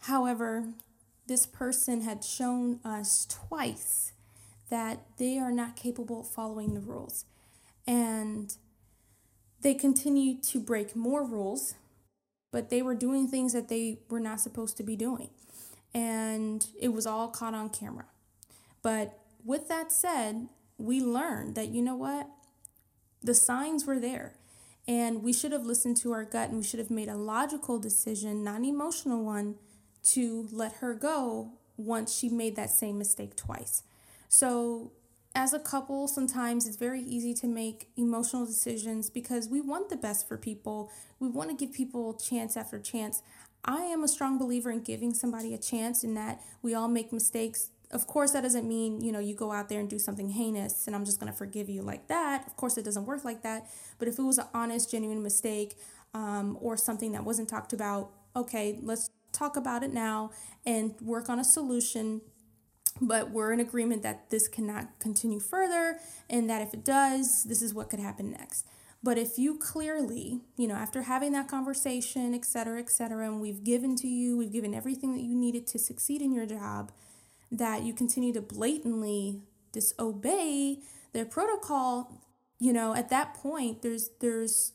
However, 0.00 0.74
this 1.26 1.46
person 1.46 2.02
had 2.02 2.22
shown 2.22 2.80
us 2.84 3.26
twice 3.26 4.12
that 4.68 5.02
they 5.16 5.38
are 5.38 5.52
not 5.52 5.76
capable 5.76 6.20
of 6.20 6.28
following 6.28 6.74
the 6.74 6.80
rules. 6.80 7.24
And 7.86 8.54
they 9.60 9.74
continue 9.74 10.40
to 10.42 10.60
break 10.60 10.94
more 10.94 11.24
rules 11.24 11.74
but 12.56 12.70
they 12.70 12.80
were 12.80 12.94
doing 12.94 13.28
things 13.28 13.52
that 13.52 13.68
they 13.68 13.98
were 14.08 14.18
not 14.18 14.40
supposed 14.40 14.78
to 14.78 14.82
be 14.82 14.96
doing. 14.96 15.28
And 15.92 16.66
it 16.80 16.88
was 16.88 17.06
all 17.06 17.28
caught 17.28 17.52
on 17.52 17.68
camera. 17.68 18.06
But 18.80 19.18
with 19.44 19.68
that 19.68 19.92
said, 19.92 20.48
we 20.78 21.02
learned 21.02 21.54
that, 21.56 21.68
you 21.68 21.82
know 21.82 21.96
what? 21.96 22.30
The 23.22 23.34
signs 23.34 23.84
were 23.84 23.98
there. 23.98 24.36
And 24.88 25.22
we 25.22 25.34
should 25.34 25.52
have 25.52 25.66
listened 25.66 25.98
to 25.98 26.12
our 26.12 26.24
gut 26.24 26.48
and 26.48 26.56
we 26.56 26.64
should 26.64 26.80
have 26.80 26.88
made 26.88 27.10
a 27.10 27.14
logical 27.14 27.78
decision, 27.78 28.42
not 28.42 28.60
an 28.60 28.64
emotional 28.64 29.22
one, 29.22 29.56
to 30.12 30.48
let 30.50 30.76
her 30.76 30.94
go 30.94 31.50
once 31.76 32.16
she 32.16 32.30
made 32.30 32.56
that 32.56 32.70
same 32.70 32.96
mistake 32.96 33.36
twice. 33.36 33.82
So 34.30 34.92
as 35.36 35.52
a 35.52 35.58
couple, 35.58 36.08
sometimes 36.08 36.66
it's 36.66 36.78
very 36.78 37.02
easy 37.02 37.34
to 37.34 37.46
make 37.46 37.90
emotional 37.94 38.46
decisions 38.46 39.10
because 39.10 39.48
we 39.48 39.60
want 39.60 39.90
the 39.90 39.96
best 39.96 40.26
for 40.26 40.38
people. 40.38 40.90
We 41.20 41.28
want 41.28 41.50
to 41.50 41.56
give 41.56 41.74
people 41.74 42.14
chance 42.14 42.56
after 42.56 42.78
chance. 42.78 43.22
I 43.62 43.82
am 43.82 44.02
a 44.02 44.08
strong 44.08 44.38
believer 44.38 44.70
in 44.70 44.80
giving 44.80 45.12
somebody 45.12 45.52
a 45.52 45.58
chance 45.58 46.02
in 46.02 46.14
that 46.14 46.40
we 46.62 46.74
all 46.74 46.88
make 46.88 47.12
mistakes. 47.12 47.68
Of 47.90 48.06
course, 48.06 48.30
that 48.30 48.44
doesn't 48.44 48.66
mean, 48.66 49.02
you 49.02 49.12
know, 49.12 49.18
you 49.18 49.34
go 49.34 49.52
out 49.52 49.68
there 49.68 49.78
and 49.78 49.90
do 49.90 49.98
something 49.98 50.30
heinous 50.30 50.86
and 50.86 50.96
I'm 50.96 51.04
just 51.04 51.20
going 51.20 51.30
to 51.30 51.36
forgive 51.36 51.68
you 51.68 51.82
like 51.82 52.08
that. 52.08 52.46
Of 52.46 52.56
course, 52.56 52.78
it 52.78 52.86
doesn't 52.86 53.04
work 53.04 53.22
like 53.22 53.42
that. 53.42 53.68
But 53.98 54.08
if 54.08 54.18
it 54.18 54.22
was 54.22 54.38
an 54.38 54.46
honest, 54.54 54.90
genuine 54.90 55.22
mistake 55.22 55.76
um, 56.14 56.56
or 56.62 56.78
something 56.78 57.12
that 57.12 57.24
wasn't 57.24 57.50
talked 57.50 57.74
about, 57.74 58.10
okay, 58.34 58.78
let's 58.82 59.10
talk 59.32 59.56
about 59.56 59.82
it 59.82 59.92
now 59.92 60.30
and 60.64 60.94
work 61.02 61.28
on 61.28 61.38
a 61.38 61.44
solution 61.44 62.22
but 63.00 63.30
we're 63.30 63.52
in 63.52 63.60
agreement 63.60 64.02
that 64.02 64.30
this 64.30 64.48
cannot 64.48 64.98
continue 64.98 65.40
further 65.40 65.98
and 66.30 66.48
that 66.48 66.62
if 66.62 66.72
it 66.74 66.84
does 66.84 67.44
this 67.44 67.62
is 67.62 67.74
what 67.74 67.90
could 67.90 68.00
happen 68.00 68.30
next. 68.30 68.66
But 69.02 69.18
if 69.18 69.38
you 69.38 69.58
clearly 69.58 70.40
you 70.56 70.66
know 70.66 70.74
after 70.74 71.02
having 71.02 71.32
that 71.32 71.48
conversation 71.48 72.34
et 72.34 72.44
cetera 72.44 72.80
et 72.80 72.90
cetera 72.90 73.26
and 73.26 73.40
we've 73.40 73.62
given 73.62 73.96
to 73.96 74.08
you 74.08 74.36
we've 74.36 74.52
given 74.52 74.74
everything 74.74 75.14
that 75.14 75.22
you 75.22 75.34
needed 75.34 75.66
to 75.68 75.78
succeed 75.78 76.22
in 76.22 76.32
your 76.32 76.46
job 76.46 76.92
that 77.52 77.82
you 77.82 77.92
continue 77.92 78.32
to 78.32 78.40
blatantly 78.40 79.40
disobey 79.72 80.78
their 81.12 81.24
protocol 81.24 82.20
you 82.58 82.72
know 82.72 82.94
at 82.94 83.10
that 83.10 83.34
point 83.34 83.82
there's 83.82 84.10
there's 84.20 84.72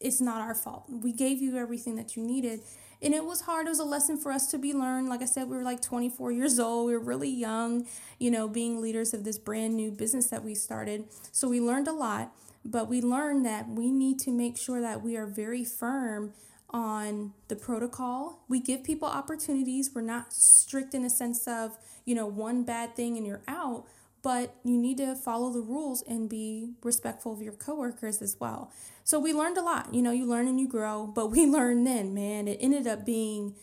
it's 0.00 0.20
not 0.20 0.40
our 0.40 0.54
fault 0.54 0.84
we 0.88 1.12
gave 1.12 1.40
you 1.40 1.56
everything 1.56 1.96
that 1.96 2.16
you 2.16 2.22
needed 2.22 2.60
and 3.02 3.14
it 3.14 3.24
was 3.24 3.42
hard. 3.42 3.66
It 3.66 3.70
was 3.70 3.78
a 3.78 3.84
lesson 3.84 4.18
for 4.18 4.30
us 4.30 4.46
to 4.48 4.58
be 4.58 4.74
learned. 4.74 5.08
Like 5.08 5.22
I 5.22 5.26
said, 5.26 5.48
we 5.48 5.56
were 5.56 5.62
like 5.62 5.80
24 5.80 6.32
years 6.32 6.58
old. 6.58 6.86
We 6.86 6.92
were 6.92 7.00
really 7.00 7.30
young, 7.30 7.86
you 8.18 8.30
know, 8.30 8.46
being 8.46 8.80
leaders 8.80 9.14
of 9.14 9.24
this 9.24 9.38
brand 9.38 9.74
new 9.74 9.90
business 9.90 10.26
that 10.28 10.44
we 10.44 10.54
started. 10.54 11.04
So 11.32 11.48
we 11.48 11.60
learned 11.60 11.88
a 11.88 11.92
lot, 11.92 12.32
but 12.64 12.88
we 12.88 13.00
learned 13.00 13.46
that 13.46 13.68
we 13.68 13.90
need 13.90 14.18
to 14.20 14.30
make 14.30 14.58
sure 14.58 14.80
that 14.82 15.02
we 15.02 15.16
are 15.16 15.26
very 15.26 15.64
firm 15.64 16.34
on 16.68 17.32
the 17.48 17.56
protocol. 17.56 18.44
We 18.48 18.60
give 18.60 18.84
people 18.84 19.08
opportunities. 19.08 19.90
We're 19.94 20.02
not 20.02 20.32
strict 20.32 20.94
in 20.94 21.02
the 21.02 21.10
sense 21.10 21.48
of, 21.48 21.78
you 22.04 22.14
know, 22.14 22.26
one 22.26 22.64
bad 22.64 22.96
thing 22.96 23.16
and 23.16 23.26
you're 23.26 23.42
out, 23.48 23.86
but 24.22 24.56
you 24.64 24.76
need 24.76 24.98
to 24.98 25.14
follow 25.14 25.50
the 25.50 25.60
rules 25.60 26.02
and 26.02 26.28
be 26.28 26.74
respectful 26.82 27.32
of 27.32 27.40
your 27.40 27.52
coworkers 27.52 28.20
as 28.20 28.36
well. 28.38 28.70
So 29.04 29.18
we 29.18 29.32
learned 29.32 29.56
a 29.56 29.62
lot. 29.62 29.94
You 29.94 30.02
know, 30.02 30.10
you 30.10 30.26
learn 30.26 30.46
and 30.46 30.60
you 30.60 30.68
grow, 30.68 31.06
but 31.06 31.28
we 31.28 31.46
learned 31.58 31.86
then, 31.86 32.14
man, 32.14 32.48
it 32.48 32.58
ended 32.60 32.86
up 32.86 33.06
being 33.06 33.54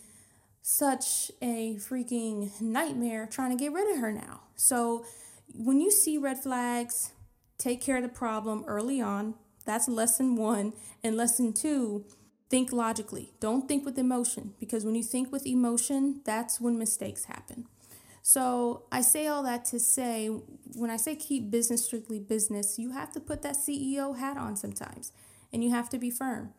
such 0.62 1.30
a 1.40 1.76
freaking 1.76 2.60
nightmare 2.60 3.26
trying 3.30 3.56
to 3.56 3.62
get 3.62 3.72
rid 3.72 3.94
of 3.94 4.00
her 4.00 4.12
now. 4.12 4.40
So 4.56 5.04
when 5.54 5.80
you 5.80 5.90
see 5.90 6.18
red 6.18 6.42
flags, 6.42 7.12
take 7.56 7.80
care 7.80 7.96
of 7.96 8.02
the 8.02 8.08
problem 8.08 8.64
early 8.66 9.00
on. 9.00 9.34
That's 9.64 9.88
lesson 9.88 10.36
one. 10.36 10.72
And 11.02 11.16
lesson 11.16 11.52
two, 11.52 12.04
think 12.50 12.72
logically. 12.72 13.32
Don't 13.40 13.68
think 13.68 13.84
with 13.84 13.98
emotion 13.98 14.54
because 14.58 14.84
when 14.84 14.94
you 14.94 15.02
think 15.02 15.30
with 15.32 15.46
emotion, 15.46 16.20
that's 16.24 16.60
when 16.60 16.78
mistakes 16.78 17.24
happen. 17.24 17.66
So 18.28 18.82
I 18.92 19.00
say 19.00 19.26
all 19.26 19.42
that 19.44 19.64
to 19.72 19.80
say 19.80 20.26
when 20.74 20.90
I 20.90 20.98
say 20.98 21.16
keep 21.16 21.50
business 21.50 21.86
strictly 21.86 22.18
business, 22.18 22.78
you 22.78 22.90
have 22.90 23.10
to 23.12 23.20
put 23.20 23.40
that 23.40 23.54
CEO 23.54 24.18
hat 24.18 24.36
on 24.36 24.54
sometimes 24.54 25.12
and 25.50 25.64
you 25.64 25.70
have 25.70 25.88
to 25.88 25.98
be 25.98 26.10
firm. 26.10 26.52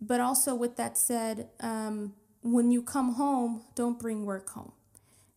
But 0.00 0.20
also, 0.20 0.54
with 0.54 0.76
that 0.76 0.96
said, 0.96 1.48
um, 1.58 2.14
when 2.42 2.70
you 2.70 2.80
come 2.80 3.14
home, 3.14 3.62
don't 3.74 3.98
bring 3.98 4.24
work 4.24 4.50
home. 4.50 4.70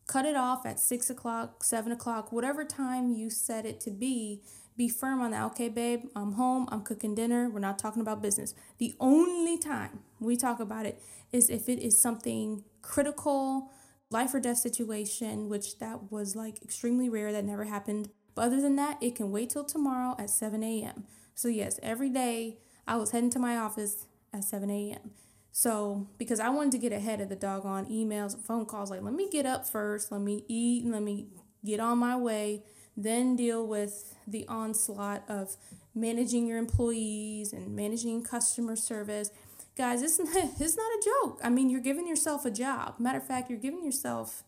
Cut 0.06 0.26
it 0.26 0.36
off 0.36 0.64
at 0.64 0.80
six 0.80 1.10
o'clock, 1.10 1.64
seven 1.64 1.92
o'clock, 1.92 2.32
whatever 2.32 2.64
time 2.64 3.12
you 3.12 3.32
set 3.32 3.66
it 3.66 3.80
to 3.80 3.90
be. 3.90 4.44
Be 4.78 4.90
firm 4.90 5.20
on 5.22 5.32
that. 5.32 5.44
Okay, 5.46 5.70
babe, 5.70 6.04
I'm 6.16 6.34
home. 6.34 6.70
I'm 6.72 6.84
cooking 6.84 7.16
dinner. 7.16 7.50
We're 7.50 7.62
not 7.62 7.80
talking 7.80 8.04
about 8.04 8.22
business. 8.22 8.54
The 8.78 8.94
only 9.00 9.58
time 9.58 10.02
we 10.20 10.38
talk 10.38 10.60
about 10.60 10.86
it 10.86 11.02
is 11.32 11.50
if 11.50 11.68
it 11.68 11.80
is 11.80 12.00
something 12.00 12.64
critical 12.84 13.72
life 14.12 14.34
or 14.34 14.40
death 14.40 14.58
situation, 14.58 15.50
which 15.50 15.80
that 15.80 16.12
was 16.12 16.36
like 16.36 16.62
extremely 16.64 17.10
rare, 17.10 17.32
that 17.32 17.46
never 17.46 17.66
happened. 17.66 18.10
But 18.36 18.46
other 18.46 18.62
than 18.62 18.76
that, 18.78 19.02
it 19.02 19.16
can 19.16 19.32
wait 19.32 19.50
till 19.52 19.64
tomorrow 19.64 20.16
at 20.18 20.30
7 20.30 20.64
a.m. 20.64 21.06
So, 21.36 21.48
yes, 21.48 21.80
every 21.84 22.10
day 22.10 22.58
I 22.88 22.98
was 22.98 23.12
heading 23.12 23.30
to 23.32 23.40
my 23.40 23.58
office 23.58 24.06
at 24.34 24.44
7 24.44 24.70
a.m. 24.70 25.12
So, 25.52 26.08
because 26.18 26.40
I 26.40 26.50
wanted 26.50 26.72
to 26.74 26.78
get 26.78 26.92
ahead 26.92 27.22
of 27.22 27.30
the 27.30 27.36
doggone 27.36 27.86
emails 27.88 28.34
and 28.34 28.44
phone 28.44 28.66
calls, 28.66 28.90
like, 28.90 29.02
let 29.02 29.14
me 29.14 29.30
get 29.30 29.46
up 29.46 29.68
first, 29.68 30.12
let 30.12 30.22
me 30.22 30.44
eat, 30.48 30.86
let 30.86 31.02
me 31.02 31.28
get 31.66 31.80
on 31.80 31.98
my 31.98 32.16
way, 32.16 32.64
then 32.96 33.36
deal 33.36 33.66
with 33.66 34.16
the 34.28 34.48
onslaught 34.48 35.24
of 35.28 35.58
managing 35.96 36.48
your 36.48 36.58
employees 36.58 37.52
and 37.52 37.76
managing 37.76 38.24
customer 38.24 38.76
service 38.76 39.32
guys, 39.80 40.02
it's 40.02 40.20
not, 40.20 40.28
it's 40.60 40.78
not 40.78 40.92
a 40.92 41.02
joke. 41.04 41.40
I 41.42 41.50
mean, 41.50 41.70
you're 41.70 41.80
giving 41.80 42.06
yourself 42.06 42.46
a 42.46 42.52
job. 42.52 42.96
Matter 43.00 43.18
of 43.18 43.26
fact, 43.26 43.50
you're 43.50 43.58
giving 43.58 43.84
yourself 43.84 44.44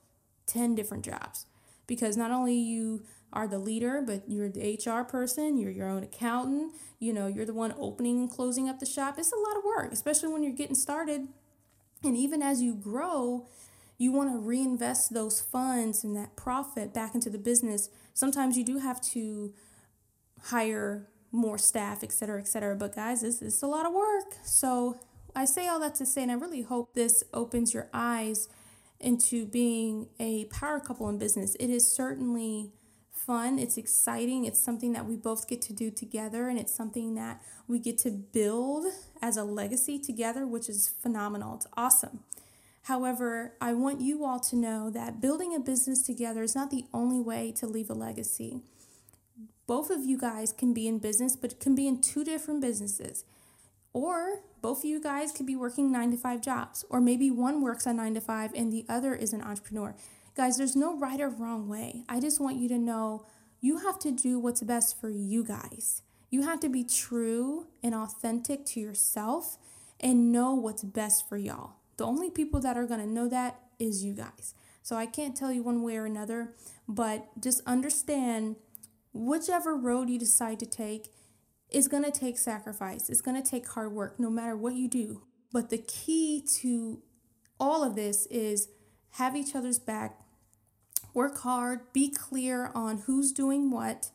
10 0.48 0.76
different 0.76 1.06
jobs 1.06 1.46
because 1.88 2.18
not 2.18 2.32
only 2.32 2.56
you 2.56 3.04
are 3.32 3.48
the 3.48 3.58
leader, 3.58 4.04
but 4.06 4.24
you're 4.28 4.50
the 4.50 4.78
HR 4.86 5.06
person, 5.06 5.58
you're 5.58 5.72
your 5.72 5.88
own 5.88 6.04
accountant, 6.04 6.74
you 7.00 7.14
know, 7.14 7.28
you're 7.28 7.46
the 7.46 7.54
one 7.54 7.74
opening 7.80 8.20
and 8.20 8.30
closing 8.30 8.68
up 8.68 8.80
the 8.80 8.86
shop. 8.86 9.16
It's 9.18 9.32
a 9.32 9.38
lot 9.38 9.58
of 9.58 9.64
work, 9.64 9.94
especially 9.94 10.34
when 10.34 10.44
you're 10.44 10.52
getting 10.52 10.76
started. 10.76 11.30
And 12.04 12.18
even 12.18 12.42
as 12.42 12.62
you 12.62 12.76
grow, 12.76 13.48
you 13.98 14.12
want 14.12 14.32
to 14.32 14.38
reinvest 14.38 15.14
those 15.14 15.40
funds 15.40 16.04
and 16.04 16.14
that 16.18 16.36
profit 16.36 16.94
back 16.94 17.16
into 17.16 17.30
the 17.30 17.38
business. 17.38 17.90
Sometimes 18.14 18.58
you 18.58 18.66
do 18.66 18.80
have 18.80 19.00
to 19.14 19.54
hire 20.46 21.08
more 21.32 21.58
staff, 21.58 22.04
et 22.04 22.12
cetera, 22.12 22.42
et 22.42 22.50
cetera. 22.50 22.76
But 22.76 22.96
guys, 22.96 23.22
this 23.22 23.42
is 23.42 23.64
a 23.64 23.68
lot 23.68 23.86
of 23.86 23.94
work. 23.94 24.36
So 24.44 25.00
I 25.36 25.46
say 25.46 25.68
all 25.68 25.80
that 25.80 25.96
to 25.96 26.06
say, 26.06 26.24
and 26.24 26.32
I 26.32 26.36
really 26.36 26.62
hope 26.62 26.94
this 26.94 27.24
opens 27.34 27.74
your 27.74 27.90
eyes 27.94 28.50
into 29.00 29.46
being 29.46 30.08
a 30.20 30.46
power 30.46 30.80
couple 30.80 31.10
in 31.10 31.18
business. 31.18 31.56
It 31.56 31.70
is 31.70 31.92
certainly 31.92 32.72
fun, 33.12 33.60
it's 33.60 33.78
exciting, 33.78 34.46
it's 34.46 34.60
something 34.60 34.94
that 34.94 35.06
we 35.06 35.16
both 35.16 35.48
get 35.48 35.62
to 35.64 35.74
do 35.74 35.92
together, 35.92 36.50
and 36.50 36.60
it's 36.60 36.74
something 36.74 37.16
that 37.16 37.42
we 37.68 37.80
get 37.80 37.98
to 38.00 38.12
build 38.12 38.86
as 39.22 39.38
a 39.38 39.44
legacy 39.44 40.00
together, 40.00 40.46
which 40.46 40.68
is 40.68 40.90
phenomenal. 40.90 41.56
It's 41.56 41.68
awesome. 41.78 42.20
However, 42.84 43.54
I 43.62 43.74
want 43.74 44.02
you 44.02 44.26
all 44.26 44.40
to 44.40 44.56
know 44.56 44.90
that 44.90 45.22
building 45.22 45.56
a 45.56 45.60
business 45.60 46.02
together 46.02 46.42
is 46.42 46.56
not 46.56 46.72
the 46.72 46.86
only 46.94 47.20
way 47.20 47.52
to 47.58 47.68
leave 47.68 47.90
a 47.90 47.94
legacy. 47.94 48.62
Both 49.68 49.92
of 49.92 50.04
you 50.04 50.18
guys 50.18 50.52
can 50.52 50.74
be 50.74 50.88
in 50.88 50.98
business, 50.98 51.36
but 51.36 51.54
it 51.54 51.60
can 51.60 51.76
be 51.76 51.88
in 51.88 52.02
two 52.02 52.24
different 52.24 52.60
businesses. 52.60 53.24
Or 53.94 54.42
both 54.62 54.80
of 54.80 54.86
you 54.86 55.02
guys 55.02 55.32
could 55.32 55.46
be 55.46 55.56
working 55.56 55.92
nine 55.92 56.12
to 56.12 56.18
five 56.18 56.42
jobs, 56.42 56.86
or 56.90 57.02
maybe 57.02 57.32
one 57.32 57.62
works 57.62 57.86
a 57.86 57.94
nine 57.94 58.14
to 58.14 58.22
five 58.22 58.52
and 58.54 58.72
the 58.72 58.86
other 58.88 59.16
is 59.16 59.34
an 59.34 59.42
entrepreneur. 59.42 59.96
Guys, 60.36 60.58
there's 60.58 60.76
no 60.76 60.98
right 60.98 61.20
or 61.20 61.30
wrong 61.30 61.68
way. 61.68 62.04
I 62.08 62.20
just 62.20 62.40
want 62.40 62.58
you 62.58 62.70
to 62.70 62.78
know 62.78 63.26
you 63.60 63.80
have 63.80 64.00
to 64.00 64.12
do 64.12 64.40
what's 64.40 64.62
best 64.62 65.00
for 65.00 65.10
you 65.10 65.44
guys. 65.44 66.04
You 66.30 66.44
have 66.44 66.60
to 66.62 66.70
be 66.70 66.84
true 66.84 67.68
and 67.84 67.94
authentic 67.94 68.66
to 68.68 68.80
yourself 68.80 69.58
and 70.00 70.32
know 70.32 70.54
what's 70.54 70.84
best 70.84 71.28
for 71.28 71.38
y'all. 71.38 71.74
The 71.98 72.06
only 72.06 72.30
people 72.30 72.60
that 72.62 72.78
are 72.78 72.88
to 72.88 73.06
know 73.06 73.28
that 73.28 73.60
is 73.78 74.04
you 74.04 74.14
guys. 74.14 74.56
So 74.82 74.96
I 74.96 75.06
can't 75.06 75.36
tell 75.36 75.52
you 75.52 75.62
one 75.62 75.84
way 75.84 75.98
or 75.98 76.06
another, 76.06 76.54
but 76.88 77.28
just 77.40 77.62
understand 77.68 78.56
whichever 79.14 79.76
road 79.76 80.10
you 80.10 80.18
decide 80.18 80.60
to 80.60 80.66
take 80.66 81.10
it's 81.72 81.88
going 81.88 82.04
to 82.04 82.12
take 82.12 82.38
sacrifice, 82.38 83.10
it's 83.10 83.22
going 83.22 83.42
to 83.42 83.50
take 83.50 83.68
hard 83.70 83.94
work, 83.94 84.20
no 84.20 84.30
matter 84.30 84.56
what 84.56 84.76
you 84.76 84.88
do. 84.88 85.24
But 85.52 85.70
the 85.70 85.78
key 85.78 86.44
to 86.60 87.02
all 87.60 87.84
of 87.84 87.96
this 87.96 88.26
is 88.28 88.70
have 89.12 89.36
each 89.36 89.56
other's 89.56 89.80
back, 89.80 90.20
work 91.14 91.40
hard, 91.40 91.92
be 91.94 92.10
clear 92.10 92.72
on 92.74 93.00
who's 93.00 93.32
doing 93.32 93.72
what, 93.72 94.10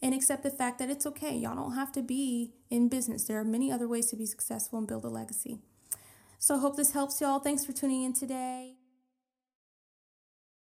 and 0.00 0.14
accept 0.14 0.42
the 0.42 0.50
fact 0.50 0.78
that 0.78 0.90
it's 0.90 1.06
okay. 1.06 1.36
Y'all 1.36 1.56
don't 1.56 1.74
have 1.74 1.92
to 1.92 2.02
be 2.02 2.52
in 2.70 2.88
business. 2.88 3.24
There 3.24 3.38
are 3.38 3.44
many 3.44 3.72
other 3.72 3.88
ways 3.88 4.06
to 4.06 4.16
be 4.16 4.26
successful 4.26 4.78
and 4.78 4.86
build 4.86 5.04
a 5.04 5.08
legacy. 5.08 5.58
So 6.38 6.56
I 6.56 6.60
hope 6.60 6.76
this 6.76 6.92
helps 6.92 7.20
y'all. 7.20 7.40
Thanks 7.40 7.66
for 7.66 7.72
tuning 7.72 8.04
in 8.04 8.12
today. 8.12 8.77